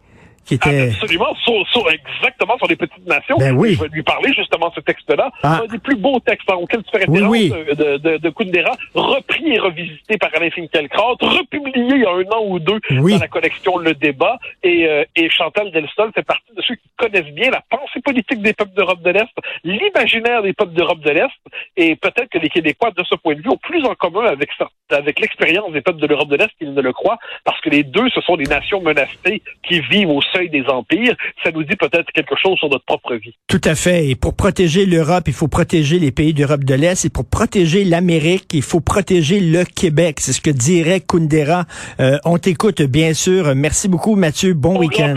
Qui 0.48 0.54
était... 0.54 0.88
Absolument, 0.90 1.34
sur, 1.44 1.68
sur- 1.68 1.86
exactement 1.90 2.56
sur 2.56 2.66
les 2.66 2.76
petites 2.76 3.06
nations. 3.06 3.36
Ben 3.36 3.54
oui. 3.56 3.74
Je 3.74 3.82
vais 3.82 3.88
lui 3.88 4.02
parler 4.02 4.32
justement 4.32 4.68
de 4.70 4.74
ce 4.74 4.80
texte-là. 4.80 5.30
Ah. 5.42 5.60
Un 5.62 5.66
des 5.66 5.78
plus 5.78 5.96
beaux 5.96 6.18
textes 6.20 6.50
hein, 6.50 6.54
auxquels 6.56 6.82
tu 6.84 6.90
fais 6.98 7.04
Oui, 7.08 7.20
référence 7.20 7.30
oui. 7.30 7.52
euh, 7.54 7.74
de, 7.74 7.96
de, 7.98 8.16
de 8.16 8.30
Kundera, 8.30 8.72
repris 8.94 9.52
et 9.52 9.58
revisité 9.58 10.16
par 10.16 10.30
Alain 10.34 10.50
Finkielkraut, 10.50 11.16
republié 11.20 11.72
il 11.76 12.00
y 12.00 12.04
a 12.06 12.10
un 12.10 12.22
an 12.36 12.44
ou 12.46 12.58
deux 12.58 12.80
Oui. 12.92 13.12
dans 13.12 13.20
la 13.20 13.28
collection 13.28 13.76
Le 13.78 13.92
Débat. 13.94 14.38
Et, 14.62 14.86
euh, 14.88 15.04
et 15.16 15.28
Chantal 15.28 15.70
Delsol 15.70 16.10
fait 16.14 16.22
partie 16.22 16.52
de 16.56 16.62
ceux 16.62 16.74
qui 16.76 16.88
connaissent 16.96 17.32
bien 17.34 17.50
la 17.50 17.62
pensée 17.68 18.00
politique 18.02 18.40
des 18.40 18.54
peuples 18.54 18.74
d'Europe 18.74 19.02
de 19.02 19.10
l'Est, 19.10 19.28
l'imaginaire 19.64 20.42
des 20.42 20.52
peuples 20.54 20.72
d'Europe 20.72 21.00
de 21.00 21.10
l'Est. 21.10 21.28
Et 21.76 21.94
peut-être 21.96 22.30
que 22.30 22.38
les 22.38 22.48
Québécois, 22.48 22.90
de 22.96 23.04
ce 23.04 23.14
point 23.16 23.34
de 23.34 23.42
vue, 23.42 23.50
ont 23.50 23.56
plus 23.58 23.84
en 23.84 23.94
commun 23.94 24.24
avec 24.26 24.48
ça, 24.58 24.68
avec 24.90 25.20
l'expérience 25.20 25.70
des 25.72 25.80
peuples 25.82 26.00
de 26.00 26.06
l'Europe 26.06 26.28
de 26.28 26.36
l'Est 26.36 26.50
qu'ils 26.58 26.72
ne 26.74 26.80
le 26.80 26.92
croient, 26.92 27.18
parce 27.44 27.60
que 27.60 27.68
les 27.70 27.82
deux, 27.84 28.08
ce 28.10 28.20
sont 28.22 28.36
des 28.36 28.44
nations 28.44 28.80
menacées 28.80 29.42
qui 29.62 29.80
vivent 29.80 30.10
au 30.10 30.22
seuil 30.38 30.50
des 30.50 30.64
empires. 30.68 31.14
Ça 31.44 31.50
nous 31.50 31.64
dit 31.64 31.76
peut-être 31.76 32.10
quelque 32.12 32.34
chose 32.40 32.56
sur 32.58 32.68
notre 32.68 32.84
propre 32.84 33.14
vie. 33.14 33.34
Tout 33.46 33.60
à 33.64 33.74
fait. 33.74 34.08
Et 34.08 34.14
pour 34.14 34.34
protéger 34.34 34.86
l'Europe, 34.86 35.24
il 35.26 35.32
faut 35.32 35.48
protéger 35.48 35.98
les 35.98 36.12
pays 36.12 36.34
d'Europe 36.34 36.64
de 36.64 36.74
l'Est. 36.74 37.04
Et 37.04 37.10
pour 37.10 37.28
protéger 37.28 37.84
l'Amérique, 37.84 38.46
il 38.52 38.62
faut 38.62 38.80
protéger 38.80 39.40
le 39.40 39.64
Québec. 39.64 40.20
C'est 40.20 40.32
ce 40.32 40.40
que 40.40 40.50
dirait 40.50 41.00
Kundera. 41.00 41.64
Euh, 42.00 42.18
on 42.24 42.38
t'écoute, 42.38 42.82
bien 42.82 43.14
sûr. 43.14 43.54
Merci 43.54 43.88
beaucoup, 43.88 44.16
Mathieu. 44.16 44.54
Bon 44.54 44.78
week-end. 44.78 45.14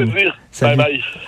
Bye 0.61 0.77
bye. 0.77 1.01